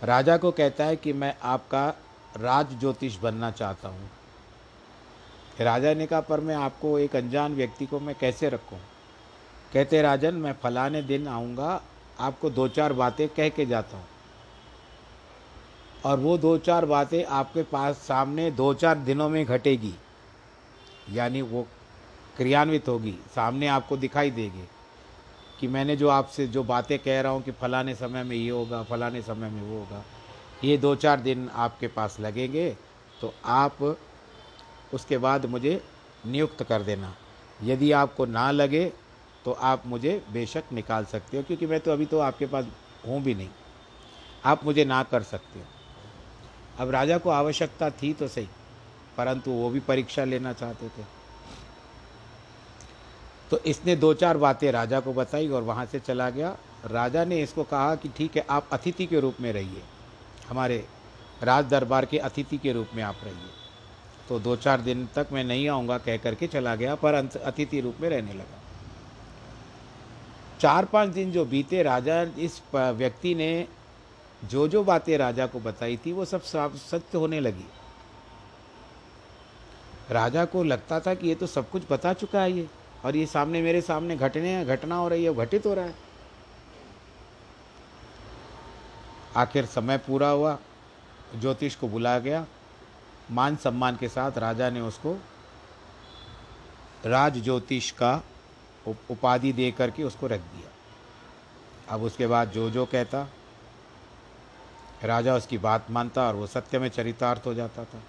राजा 0.05 0.37
को 0.37 0.51
कहता 0.51 0.85
है 0.85 0.97
कि 0.97 1.13
मैं 1.13 1.37
आपका 1.43 1.95
राज 2.37 2.81
ज्योतिष 2.81 3.19
बनना 3.19 3.51
चाहता 3.51 3.89
हूँ। 3.89 4.11
राजा 5.61 5.93
ने 5.95 6.07
कहा, 6.07 6.21
पर 6.21 6.41
मैं 6.41 6.55
आपको 6.55 6.99
एक 6.99 7.17
अनजान 7.17 7.55
व्यक्ति 7.55 7.87
को 7.87 8.01
मैं 8.01 8.15
कैसे 8.21 8.49
रखूँ? 8.49 8.79
कहते, 9.73 10.03
राजन, 10.03 10.35
मैं 10.35 10.53
फलाने 10.63 11.03
दिन 11.03 11.29
आऊँगा, 11.29 11.81
आपको 12.21 12.51
दो 12.51 12.69
चार 12.69 12.93
बातें 12.93 13.29
कह 13.29 13.49
के 13.49 13.67
जाता 13.67 13.97
हूँ। 13.97 14.07
और 16.05 16.19
वो 16.21 16.37
दो 16.39 16.57
चार 16.59 16.87
बातें 16.87 17.25
आपके 17.25 17.63
पास 17.63 17.97
सामने 17.99 18.51
दो 18.51 18.73
चार 18.75 18.99
दिनों 18.99 19.29
में 19.29 19.45
घटेगी, 19.45 19.95
यानी 21.11 21.43
वो 21.43 21.67
क्रियान्वित 22.37 22.89
होगी, 22.89 23.15
सामने 23.35 23.67
आपको 23.67 23.97
दिखाई 23.97 24.31
देगी 24.31 24.69
कि 25.61 25.69
मैंने 25.69 25.97
जो 25.97 26.09
आपसे 26.09 26.47
जो 26.47 26.63
बातें 26.65 26.99
कह 26.99 27.21
रहा 27.21 27.33
हूँ 27.33 27.43
कि 27.43 27.51
फलाने 27.53 27.95
समय 27.95 28.23
में 28.25 28.37
ये 28.37 28.51
होगा, 28.51 28.83
फलाने 28.83 29.23
समय 29.23 29.51
में 29.51 29.63
वो 29.63 29.79
होगा, 29.79 30.05
ये 30.65 30.77
दो 30.79 30.95
चार 30.97 31.21
दिन 31.21 31.49
आपके 31.49 31.89
पास 31.89 32.17
लगेंगे 32.21 32.71
तो 33.21 33.33
आप 33.45 33.83
उसके 34.93 35.19
बाद 35.19 35.47
मुझे 35.47 35.81
नियुक्त 36.27 36.63
कर 36.63 36.83
देना। 36.83 37.15
यदि 37.63 37.91
आपको 37.93 38.27
ना 38.27 38.51
लगे 38.51 38.85
तो 39.45 39.53
आप 39.53 39.87
मुझे 39.87 40.23
बेशक 40.33 40.73
निकाल 40.73 41.05
सकते 41.05 41.37
हो, 41.37 41.43
क्योंकि 41.43 41.67
मैं 41.67 41.81
तो 41.81 41.91
अभी 41.91 42.07
तो 42.07 42.19
आपके 42.21 42.47
पास 42.47 42.67
हूँ 43.07 43.23
भी 43.23 43.35
नहीं। 43.35 43.49
आप 44.45 44.65
मुझे 44.65 44.85
ना 44.85 45.03
कर 45.03 45.23
सकते 45.23 45.59
हो। 45.59 45.65
अब 46.79 46.91
राजा 46.91 47.19
को 47.19 47.31
आवश्यकता 47.31 47.91
थी 47.93 48.13
तो 48.13 48.29
सही, 48.29 48.49
परंतु 49.19 49.51
वो 49.51 49.71
भी 49.71 49.81
परीक्षा 49.81 50.25
लेना 50.25 50.53
चाहते 50.53 50.89
थे। 50.89 51.05
तो 53.51 53.59
इसने 53.61 53.97
दो 53.97 54.13
चार 54.15 54.37
बातें 54.39 54.71
राजा 54.73 55.01
को 55.01 55.13
बताई 55.13 55.49
और 55.49 55.63
वहाँ 55.63 55.87
से 55.87 56.01
चला 56.01 56.29
गया। 56.31 56.57
राजा 56.87 57.25
ने 57.25 57.43
इसको 57.43 57.65
कहा 57.65 57.95
कि 57.95 58.09
ठीक 58.09 58.37
है, 58.37 58.45
आप 58.51 58.69
अतिथि 58.73 59.07
के 59.07 59.21
रूप 59.21 59.41
में 59.41 59.53
रहिए। 59.53 59.83
हमारे 60.49 60.85
राज 61.43 61.65
दरबार 61.65 62.05
के 62.05 62.19
अतिथि 62.21 62.59
के 62.59 62.73
रूप 62.73 62.91
में 62.95 63.03
आप 63.03 63.17
रहिए। 63.25 63.59
तो 64.31 64.39
दो 64.41 64.55
चार 64.57 64.81
दिन 64.81 65.07
तक 65.15 65.29
मैं 65.33 65.43
नहीं 65.45 65.69
आऊँगा, 65.69 65.97
कह 65.99 66.17
करके 66.17 66.47
चला 66.47 66.75
गया, 66.77 66.95
पर 66.95 67.15
अतिथि 67.15 67.81
रूप 67.81 67.97
में 68.01 68.09
रहने 68.09 68.33
लगा। 68.33 68.59
चार 70.61 70.85
पाँच 70.85 71.09
दिन 71.09 71.33
जो 71.33 71.45
बीते, 71.45 71.83
राजा 71.83 72.21
इस 72.39 72.61
व्यक्ति 72.75 73.35
ने 73.35 73.67
जो 74.43 74.67
जो 74.69 74.83
बातें 74.85 75.17
राजा 75.19 75.47
को 75.47 75.61
बताई 75.61 75.97
थी, 75.97 76.13
वो 76.13 76.25
सब 76.25 76.43
साफ़ 76.43 76.77
सत्य 76.77 77.19
होने 77.19 77.41
लगी। 77.41 77.65
राजा 80.11 80.45
को 80.45 80.63
लगता 80.65 81.01
था 81.01 81.15
कि 81.15 81.29
ये 81.29 81.35
तो 81.35 81.47
सब 81.47 81.71
कुछ 81.71 81.83
बता 81.91 82.13
चुका 82.13 82.43
है 82.43 82.53
ये, 82.53 82.69
और 83.05 83.17
ये 83.17 83.27
सामने 83.27 83.63
मेरे 83.63 83.81
सामने 83.81 84.17
घटने 84.17 84.65
घटना 84.65 84.97
हो 84.97 85.09
रही 85.09 85.25
है 85.25 85.35
घटित 85.35 85.67
हो 85.67 85.75
रहा 85.75 85.85
है। 85.85 85.95
आखिर 89.37 89.67
समय 89.67 89.99
पूरा 89.99 90.29
हुआ, 90.29 90.59
ज्योतिष 91.37 91.75
को 91.75 91.89
बुलाया 91.89 92.19
गया 92.19 92.47
मान 93.31 93.57
सम्मान 93.57 93.97
के 93.97 94.09
साथ 94.09 94.39
राजा 94.39 94.71
ने 94.71 94.81
उसको 94.81 95.17
राज 97.07 97.43
ज्योतिष 97.43 97.91
का 97.91 98.23
उपाधि 99.11 99.53
दे 99.53 99.71
करके 99.71 100.05
उसको 100.05 100.27
रख 100.27 100.41
दिया। 100.41 100.71
अब 101.95 102.03
उसके 102.03 102.27
बाद 102.27 102.51
जो 102.51 102.71
जो 102.71 102.85
कहता, 102.87 103.27
राजा 105.05 105.37
उसकी 105.37 105.59
बात 105.59 105.91
मानता 105.91 106.27
और 106.29 106.35
वो 106.35 106.47
सत्य 106.47 106.79
में 106.79 106.89
चरितार्थ 106.89 107.47
हो 107.47 107.55
जाता 107.55 107.85
था। 107.85 108.03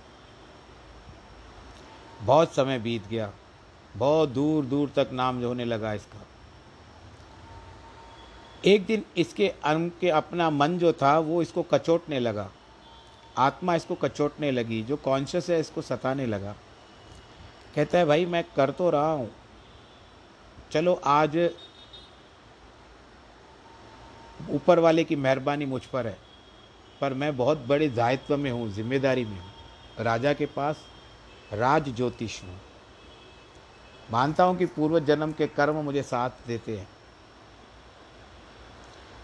बहुत 2.21 2.55
समय 2.55 2.79
बीत 2.79 3.07
गया, 3.07 3.31
बहुत 3.95 4.29
दूर 4.29 4.65
दूर 4.65 4.91
तक 4.95 5.09
नाम 5.13 5.43
होने 5.43 5.65
लगा 5.65 5.93
इसका। 5.93 6.25
एक 8.65 8.85
दिन 8.85 9.03
इसके 9.17 9.53
के 9.65 10.09
अपना 10.09 10.49
मन 10.49 10.77
जो 10.77 10.93
था, 10.93 11.17
वो 11.19 11.41
इसको 11.41 11.63
कचोटने 11.63 12.19
लगा। 12.19 12.49
आत्मा 13.37 13.75
इसको 13.75 13.95
कचोटने 13.95 14.51
लगी, 14.51 14.81
जो 14.83 14.95
कॉन्शियस 14.95 15.49
है 15.49 15.59
इसको 15.59 15.81
सताने 15.81 16.25
लगा। 16.25 16.55
कहता 17.75 17.97
है, 17.97 18.05
भाई, 18.05 18.25
मैं 18.25 18.43
कर 18.55 18.71
तो 18.71 18.89
रहा 18.89 19.11
हूँ। 19.11 19.29
चलो, 20.71 20.93
आज 21.05 21.37
ऊपर 24.49 24.79
वाले 24.79 25.03
की 25.03 25.15
मेहरबानी 25.15 25.65
मुझ 25.65 25.85
पर 25.85 26.07
है, 26.07 26.17
पर 27.01 27.13
मैं 27.13 27.35
बहुत 27.37 27.57
बड़े 27.57 27.89
दायित्व 27.89 28.37
में 28.37 28.51
हूँ, 28.51 28.69
ज़िम्मेदारी 28.69 29.25
में 29.25 29.39
हूँ। 29.39 29.51
राजा 29.99 30.33
के 30.33 30.45
पास 30.45 30.83
राज 31.53 31.89
ज्योतिष 31.89 32.41
हूँ। 32.43 32.59
मानता 34.11 34.43
हूँ 34.43 34.57
कि 34.57 34.65
पूर्व 34.65 34.99
जन्म 34.99 35.31
के 35.31 35.47
कर्म 35.47 35.75
मुझे 35.75 36.03
साथ 36.03 36.47
देते 36.47 36.77
हैं। 36.77 36.87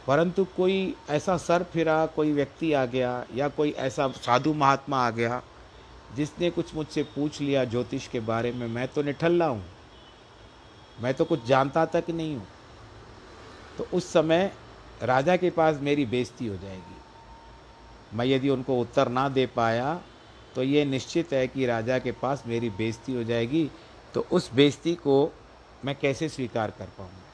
परंतु 0.07 0.45
कोई 0.57 0.95
ऐसा 1.09 1.37
सर 1.37 1.63
फिरा, 1.63 2.05
कोई 2.05 2.31
व्यक्ति 2.33 2.71
आ 2.73 2.85
गया 2.85 3.25
या 3.35 3.47
कोई 3.49 3.71
ऐसा 3.77 4.07
साधु 4.07 4.53
महात्मा 4.53 5.05
आ 5.07 5.09
गया 5.11 5.41
जिसने 6.15 6.49
कुछ 6.49 6.73
मुझसे 6.75 7.03
पूछ 7.05 7.39
लिया 7.41 7.63
ज्योतिष 7.65 8.07
के 8.07 8.19
बारे 8.19 8.51
में, 8.51 8.67
मैं 8.67 8.87
तो 8.87 9.01
निठल्ला 9.03 9.45
हूँ। 9.45 9.63
मैं 10.99 11.13
तो 11.13 11.25
कुछ 11.25 11.45
जानता 11.45 11.85
तक 11.85 12.09
नहीं 12.09 12.35
हूँ। 12.35 12.47
तो 13.77 13.87
उस 13.93 14.11
समय 14.13 14.51
राजा 15.03 15.35
के 15.37 15.49
पास 15.49 15.79
मेरी 15.81 16.05
बेइज्जती 16.05 16.47
हो 16.47 16.55
जाएगी। 16.55 16.95
मैं 18.13 18.25
यदि 18.25 18.49
उनको 18.49 18.79
उत्तर 18.81 19.09
ना 19.09 19.27
दे 19.29 19.45
पाया 19.45 19.93
तो 20.55 20.63
ये 20.63 20.85
निश्चित 20.85 21.33
है 21.33 21.47
कि 21.47 21.65
राजा 21.65 21.99
के 21.99 22.11
पास 22.11 22.43
मेरी 22.47 22.69
बेइज्जती 22.69 23.13
हो 23.13 23.23
जाएगी। 23.23 23.69
तो 24.13 24.25
उस 24.31 24.53
बेइज्जती 24.53 24.95
को 24.95 25.33
मैं 25.85 25.95
कैसे 25.95 26.29
स्वीकार 26.29 26.71
कर 26.71 26.85
पाऊँगा 26.97 27.26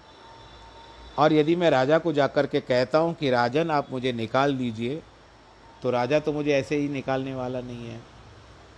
और 1.18 1.34
यदि 1.34 1.56
मैं 1.56 1.70
राजा 1.70 1.98
को 1.98 2.14
जाकर 2.14 2.48
के 2.48 2.60
कहता 2.62 2.98
हूँ 2.98 3.14
कि, 3.14 3.30
राजन, 3.30 3.72
आप 3.72 3.92
मुझे 3.92 4.12
निकाल 4.14 4.56
दीजिए 4.58 5.02
तो 5.82 5.90
राजा 5.90 6.20
तो 6.20 6.32
मुझे 6.34 6.52
ऐसे 6.52 6.76
ही 6.76 6.88
निकालने 6.90 7.34
वाला 7.36 7.62
नहीं 7.62 7.88
है। 7.88 8.00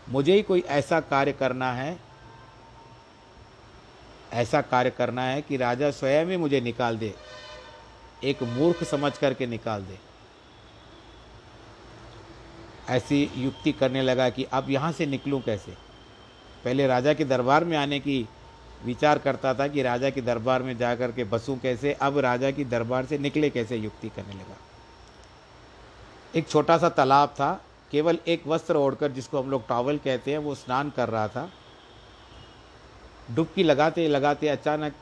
मुझे 0.07 0.33
ही 0.33 0.41
कोई 0.41 0.59
ऐसा 0.69 0.99
कार्य 1.01 1.31
करना 1.33 1.71
है, 1.73 1.97
ऐसा 4.33 4.61
कार्य 4.61 4.89
करना 4.89 5.23
है 5.23 5.41
कि 5.41 5.57
राजा 5.57 5.91
स्वयं 5.91 6.25
ही 6.25 6.37
मुझे 6.37 6.61
निकाल 6.61 6.97
दे, 6.97 7.13
एक 8.23 8.43
मूर्ख 8.43 8.83
समझ 8.83 9.17
करके 9.17 9.47
निकाल 9.47 9.83
दे। 9.83 9.97
ऐसी 12.89 13.29
युक्ति 13.37 13.71
करने 13.71 14.01
लगा 14.01 14.29
कि 14.29 14.43
अब 14.43 14.69
यहाँ 14.69 14.91
से 14.91 15.05
निकलूँ 15.05 15.41
कैसे? 15.41 15.71
पहले 16.65 16.87
राजा 16.87 17.13
के 17.13 17.25
दरबार 17.25 17.63
में 17.63 17.77
आने 17.77 17.99
की 17.99 18.27
विचार 18.85 19.17
करता 19.17 19.53
था 19.53 19.67
कि 19.67 19.81
राजा 19.81 20.09
के 20.09 20.21
दरबार 20.21 20.63
में 20.63 20.77
जा 20.77 20.95
कर 20.95 21.11
के 21.11 21.23
बसूँ 21.23 21.57
कैसे, 21.59 21.93
अब 21.93 22.17
राजा 22.19 22.51
की 22.51 22.65
दरबार 22.65 23.05
से 23.05 23.17
निकले 23.17 23.49
कैसे 23.49 23.77
युक्ति 23.77 24.09
करने 24.09 24.33
लगा। 24.33 24.57
एक 26.35 26.47
छोटा 26.49 26.77
सा 26.77 26.89
तालाब 26.89 27.29
था, 27.29 27.53
केवल 27.91 28.17
एक 28.27 28.47
वस्त्र 28.47 28.75
ओढ़कर 28.75 29.11
जिसको 29.11 29.41
हम 29.41 29.49
लोग 29.51 29.67
टॉवल 29.67 29.97
कहते 29.97 30.31
हैं, 30.31 30.37
वो 30.37 30.55
स्नान 30.55 30.89
कर 30.89 31.09
रहा 31.09 31.27
था। 31.27 31.49
डुबकी 33.31 33.63
लगाते 33.63 34.07
लगाते 34.07 34.47
अचानक 34.47 34.93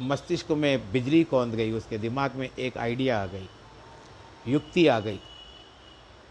मस्तिष्क 0.00 0.50
में 0.50 0.92
बिजली 0.92 1.22
कौंद 1.24 1.54
गई, 1.54 1.72
उसके 1.72 1.98
दिमाग 1.98 2.34
में 2.34 2.48
एक 2.48 2.78
आइडिया 2.78 3.22
आ 3.22 3.26
गई, 3.26 3.48
युक्ति 4.48 4.86
आ 4.86 4.98
गई। 5.00 5.20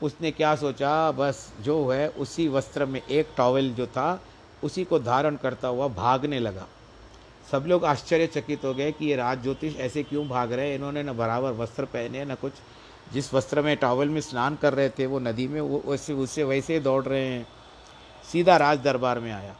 उसने 0.01 0.31
क्या 0.31 0.55
सोचा, 0.55 1.11
बस 1.11 1.53
जो 1.61 1.87
है 1.87 2.07
उसी 2.09 2.47
वस्त्र 2.47 2.85
में 2.85 3.01
एक 3.01 3.33
टॉवल 3.37 3.69
जो 3.69 3.87
था 3.87 4.21
उसी 4.63 4.83
को 4.83 4.99
धारण 4.99 5.35
करता 5.35 5.67
हुआ 5.67 5.87
भागने 5.87 6.39
लगा। 6.39 6.67
सब 7.51 7.65
लोग 7.67 7.85
आश्चर्यचकित 7.85 8.65
हो 8.65 8.73
गए 8.73 8.91
कि 8.91 9.05
ये 9.05 9.15
राज 9.15 9.43
ज्योतिष 9.43 9.75
ऐसे 9.75 10.03
क्यों 10.03 10.27
भाग 10.27 10.53
रहे 10.53 10.67
हैं? 10.67 10.75
इन्होंने 10.75 11.03
न 11.03 11.17
बराबर 11.17 11.51
वस्त्र 11.51 11.85
पहने 11.85 12.25
न 12.25 12.35
कुछ। 12.35 12.53
जिस 13.13 13.33
वस्त्र 13.33 13.61
में 13.61 13.77
टावल 13.77 14.09
में 14.09 14.21
स्नान 14.21 14.55
कर 14.55 14.73
रहे 14.73 14.89
थे 14.89 15.05
वो 15.05 15.19
नदी 15.19 15.47
में 15.47 15.61
वो 15.61 15.83
वैसे 15.85 16.13
उससे 16.13 16.43
वैसे 16.43 16.73
ही 16.73 16.79
दौड़ 16.79 17.03
रहे 17.05 17.27
हैं। 17.27 17.47
सीधा 18.31 18.57
राज 18.57 18.79
दरबार 18.79 19.19
में 19.19 19.31
आया। 19.31 19.55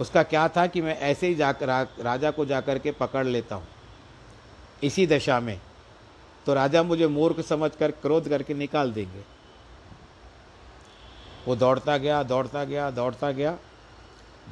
उसका 0.00 0.22
क्या 0.22 0.48
था 0.48 0.66
कि 0.66 0.80
मैं 0.80 0.98
ऐसे 0.98 1.26
ही 1.26 1.34
जाकर 1.34 1.66
रा, 1.66 1.86
राजा 2.00 2.30
को 2.30 2.44
जाकर 2.44 2.78
के 2.78 2.92
पकड़ 2.92 3.26
लेता 3.26 3.54
हूँ। 3.54 3.66
इसी 4.82 5.06
दशा 5.06 5.40
में। 5.40 5.60
तो 6.46 6.54
राजा 6.54 6.82
मुझे 6.82 7.06
मूर्ख 7.06 7.40
समझ 7.40 7.70
कर 7.76 7.90
क्रोध 7.90 8.28
करके 8.28 8.54
निकाल 8.54 8.92
देंगे। 8.92 9.31
वो 11.48 11.56
दौड़ता 11.56 11.96
गया 11.98 12.22
दौड़ता 12.22 12.64
गया 12.64 12.90
दौड़ता 12.90 13.30
गया। 13.30 13.56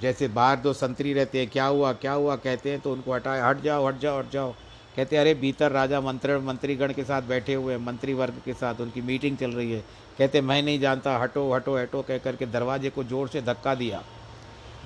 जैसे 0.00 0.28
बाहर 0.28 0.56
दो 0.56 0.72
संतरी 0.72 1.12
रहते 1.12 1.38
हैं, 1.38 1.48
क्या 1.48 1.64
हुआ 1.64 1.92
क्या 1.92 2.12
हुआ, 2.12 2.36
कहते 2.36 2.70
हैं 2.70 2.80
तो 2.80 2.92
उनको 2.92 3.12
हटाए 3.12 3.40
हट 3.40 3.62
जाओ 3.62 3.86
हट 3.86 3.98
जाओ 3.98 4.18
हट 4.18 4.30
जाओ। 4.30 4.54
कहते 4.96 5.16
अरे, 5.16 5.34
भीतर 5.34 5.72
राजा 5.72 6.00
मंत्री 6.00 6.36
मंत्रीगण 6.36 6.92
के 6.92 7.04
साथ 7.04 7.22
बैठे 7.22 7.54
हुए 7.54 7.74
हैं 7.74 7.80
मंत्री 7.80 8.14
वर्ग 8.14 8.40
के 8.44 8.54
साथ, 8.54 8.80
उनकी 8.80 9.00
मीटिंग 9.00 9.36
चल 9.36 9.50
रही 9.50 9.72
है। 9.72 9.84
कहते 10.18 10.40
मैं 10.40 10.62
नहीं 10.62 10.80
जानता, 10.80 11.16
हटो 11.18 11.52
हटो 11.52 11.76
हटो, 11.76 12.02
कह 12.02 12.18
करके 12.18 12.46
दरवाजे 12.46 12.90
को 12.90 13.04
ज़ोर 13.04 13.28
से 13.28 13.42
धक्का 13.42 13.74
दिया। 13.74 14.02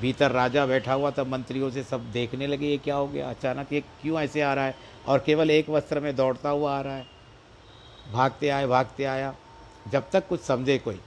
भीतर 0.00 0.30
राजा 0.30 0.66
बैठा 0.66 0.92
हुआ 0.92 1.10
तब 1.10 1.26
मंत्रियों 1.26 1.70
से 1.70 1.82
सब 1.82 2.10
देखने 2.12 2.46
लगे, 2.46 2.66
ये 2.66 2.78
क्या 2.78 2.94
हो 2.94 3.06
गया? 3.06 3.30
अचानक 3.30 3.72
ये 3.72 3.80
क्यों 3.80 4.20
ऐसे 4.20 4.40
आ 4.40 4.54
रहा 4.54 4.64
है? 4.64 4.74
और 5.08 5.18
केवल 5.18 5.50
एक 5.50 5.70
वस्त्र 5.70 6.00
में 6.00 6.16
दौड़ता 6.16 6.48
हुआ 6.48 6.78
आ 6.78 6.80
रहा 6.80 6.96
है। 6.96 7.06
भागते 8.12 8.48
आए, 8.48 8.66
भागते 8.66 9.04
आया। 9.04 9.34
जब 9.88 10.10
तक 10.10 10.28
कुछ 10.28 10.40
समझे 10.40 10.78
कोई। 10.78 11.00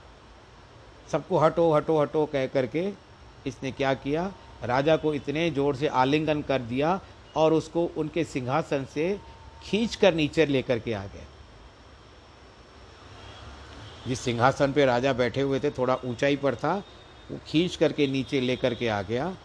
सबको 1.12 1.38
हटो 1.38 1.72
हटो 1.72 2.00
हटो 2.00 2.26
कह 2.26 2.46
करके 2.46 2.92
इसने 3.46 3.72
क्या 3.72 3.94
किया? 3.94 4.32
राजा 4.64 4.96
को 4.96 5.14
इतने 5.14 5.50
ज़ोर 5.50 5.76
से 5.76 5.86
आलिंगन 5.86 6.42
कर 6.42 6.62
दिया 6.62 7.00
और 7.36 7.52
उसको 7.52 7.90
उनके 7.96 8.24
सिंहासन 8.24 8.84
से 8.84 9.20
खींच 9.62 9.94
कर 9.96 10.14
नीचे 10.14 10.46
लेकर 10.46 10.78
के 10.78 10.92
आ 10.92 11.04
गया। 11.04 11.26
जिस 14.08 14.20
सिंहासन 14.20 14.72
पे 14.72 14.84
राजा 14.84 15.12
बैठे 15.12 15.40
हुए 15.40 15.60
थे, 15.60 15.70
थोड़ा 15.70 15.94
ऊंचाई 16.04 16.36
पर 16.36 16.54
था, 16.54 16.74
वो 17.30 17.38
खींच 17.46 17.76
करके 17.76 18.06
नीचे 18.06 18.40
लेकर 18.40 18.74
के 18.74 18.88
आ 18.88 19.02
गया। 19.02 19.36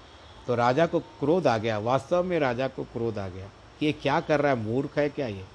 तो 0.48 0.56
राजा 0.56 0.86
को 0.86 1.00
क्रोध 1.00 1.48
आ 1.48 1.58
गया। 1.58 1.78
वास्तव 1.80 2.24
में 2.24 2.40
राजा 2.40 2.68
को 2.68 2.84
क्रोध 2.84 3.18
आ 3.18 3.28
गया 3.28 3.50
कि 3.80 3.86
ये 3.86 3.92
क्या 3.92 4.20
कर 4.20 4.40
रहा 4.40 4.52
है? 4.52 4.58
मूर्ख 4.58 4.98
है 4.98 5.10
क्या 5.10 5.28
ये? 5.28 5.46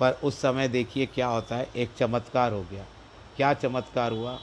पर 0.00 0.20
उस 0.24 0.38
समय 0.38 0.68
देखिए 0.68 1.06
क्या 1.06 1.26
होता 1.26 1.56
है। 1.56 1.68
एक 1.76 1.90
चमत्कार 1.98 2.52
हो 2.52 2.62
गया। 2.62 2.84
क्या 3.38 3.54
चमत्कार 3.54 4.12
हुआ? 4.12 4.38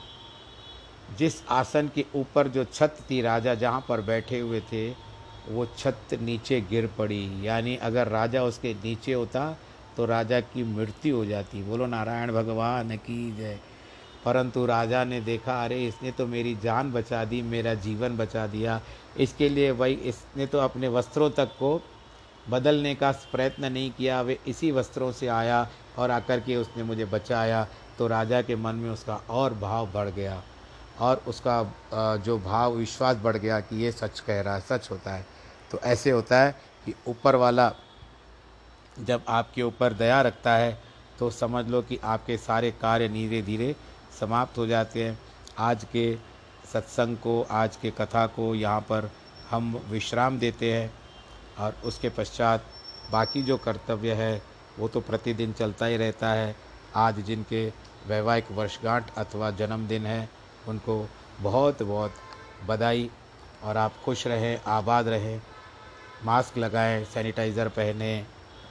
जिस 1.17 1.47
आसन 1.49 1.91
के 1.95 2.05
ऊपर 2.15 2.47
जो 2.47 2.63
छत 2.63 2.97
थी 3.11 3.21
राजा, 3.21 3.55
जहाँ 3.55 3.85
पर 3.89 4.01
बैठे 4.01 4.39
हुए 4.39 4.61
थे, 4.61 4.89
वो 5.49 5.65
छत 5.65 5.97
नीचे 6.21 6.61
गिर 6.61 6.89
पड़ी। 6.97 7.47
यानी 7.47 7.75
अगर 7.75 8.07
राजा 8.07 8.43
उसके 8.43 8.73
नीचे 8.73 9.13
होता 9.13 9.57
तो 9.97 10.05
राजा 10.05 10.39
की 10.39 10.63
मृत्यु 10.63 11.15
हो 11.15 11.25
जाती। 11.25 11.63
बोलो, 11.63 11.85
नारायण 11.85 12.31
भगवान 12.31 12.97
की 12.97 13.37
जय। 13.37 13.59
परंतु 14.25 14.65
राजा 14.65 15.03
ने 15.03 15.21
देखा, 15.21 15.65
अरे, 15.65 15.87
इसने 15.87 16.11
तो 16.11 16.27
मेरी 16.27 16.55
जान 16.55 16.91
बचा 16.91 17.25
दी, 17.25 17.41
मेरा 17.41 17.73
जीवन 17.73 18.17
बचा 18.17 18.47
दिया। 18.47 18.81
इसके 19.17 19.49
लिए 19.49 19.71
वही, 19.71 19.93
इसने 19.93 20.45
तो 20.45 20.57
अपने 20.57 20.87
वस्त्रों 20.87 21.29
तक 21.29 21.45
को 21.45 21.83
बदलने 22.49 22.95
का 22.95 23.11
प्रयत्न 23.11 23.71
नहीं 23.71 23.91
किया। 23.91 24.21
वे 24.21 24.39
इसी 24.47 24.71
वस्त्रों 24.71 25.11
से 25.11 25.27
आया 25.27 25.69
और 25.97 26.11
आकर 26.11 26.39
के 26.39 26.55
उसने 26.55 26.83
मुझे 26.83 27.05
बचाया। 27.05 27.67
तो 27.99 28.07
राजा 28.07 28.41
के 28.41 28.55
मन 28.55 28.75
में 28.75 28.89
उसका 28.89 29.15
और 29.29 29.53
भाव 29.53 29.91
बढ़ 29.91 30.09
गया 30.09 30.41
और 30.99 31.21
उसका 31.27 32.17
जो 32.17 32.37
भाव, 32.39 32.73
विश्वास 32.73 33.17
बढ़ 33.17 33.37
गया 33.37 33.59
कि 33.59 33.75
ये 33.75 33.91
सच 33.91 34.19
कह 34.19 34.41
रहा 34.41 34.55
है, 34.55 34.61
सच 34.61 34.89
होता 34.91 35.13
है। 35.13 35.25
तो 35.71 35.79
ऐसे 35.79 36.11
होता 36.11 36.41
है 36.41 36.51
कि 36.85 36.93
ऊपर 37.07 37.35
वाला 37.35 37.71
जब 38.99 39.23
आपके 39.27 39.63
ऊपर 39.63 39.93
दया 39.93 40.21
रखता 40.21 40.55
है 40.55 40.77
तो 41.19 41.29
समझ 41.31 41.65
लो 41.67 41.81
कि 41.81 41.99
आपके 42.03 42.37
सारे 42.37 42.71
कार्य 42.71 43.07
धीरे 43.09 43.41
धीरे 43.41 43.75
समाप्त 44.19 44.57
हो 44.57 44.65
जाते 44.67 45.03
हैं। 45.03 45.17
आज 45.59 45.83
के 45.85 46.15
सत्संग 46.73 47.17
को, 47.17 47.41
आज 47.41 47.75
के 47.75 47.91
कथा 47.91 48.25
को 48.27 48.53
यहाँ 48.55 48.81
पर 48.81 49.09
हम 49.49 49.75
विश्राम 49.89 50.39
देते 50.39 50.73
हैं 50.73 50.91
और 51.59 51.75
उसके 51.85 52.09
पश्चात 52.09 52.65
बाकी 53.11 53.41
जो 53.43 53.57
कर्तव्य 53.57 54.13
है, 54.13 54.41
वो 54.79 54.87
तो 54.87 55.01
प्रतिदिन 55.01 55.53
चलता 55.53 55.85
ही 55.85 55.97
रहता 55.97 56.29
है। 56.29 56.55
आज 56.95 57.19
जिनके 57.19 57.65
वैवाहिक 58.07 58.51
वर्षगांठ 58.51 59.13
अथवा 59.17 59.51
जन्मदिन 59.51 60.05
है, 60.05 60.29
उनको 60.67 61.07
बहुत 61.41 61.83
बहुत 61.83 62.13
बधाई। 62.67 63.09
और 63.63 63.77
आप 63.77 63.93
खुश 64.05 64.25
रहें, 64.27 64.59
आबाद 64.67 65.07
रहें, 65.07 65.41
मास्क 66.25 66.57
लगाएँ, 66.57 67.03
सैनिटाइज़र 67.05 67.67
पहने 67.69 68.25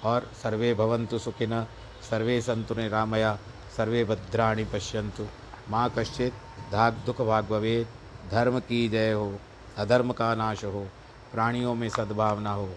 और 0.04 0.30
सर्वे 0.42 0.72
भवंतु 0.74 1.18
सुखिन, 1.18 1.64
सर्वे 2.10 2.40
संतु 2.40 2.74
निरामया, 2.74 3.38
सर्वे 3.76 4.04
भद्राणी 4.04 4.64
पश्यंतु 4.64 5.26
माँ 5.70 5.88
कश्चित 5.98 6.32
धाक 6.72 6.94
दुख 7.06 7.20
भाग 7.20 7.44
भवेद 7.44 7.86
धर्म 8.30 8.58
की 8.60 8.88
जय 8.88 9.12
हो, 9.12 9.32
अधर्म 9.78 10.12
का 10.12 10.34
नाश 10.34 10.64
हो, 10.64 10.86
प्राणियों 11.32 11.74
में 11.74 11.88
सद्भावना 11.88 12.52
हो, 12.52 12.68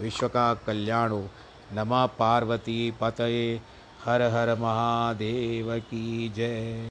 विश्व 0.00 0.28
का 0.28 0.52
कल्याण 0.66 1.10
हो। 1.10 1.28
नमः 1.72 2.06
पार्वती 2.18 2.94
पतये। 3.00 3.60
हर 4.06 4.22
हर 4.22 4.58
महादेव 4.58 5.78
की 5.78 6.28
जय। 6.28 6.76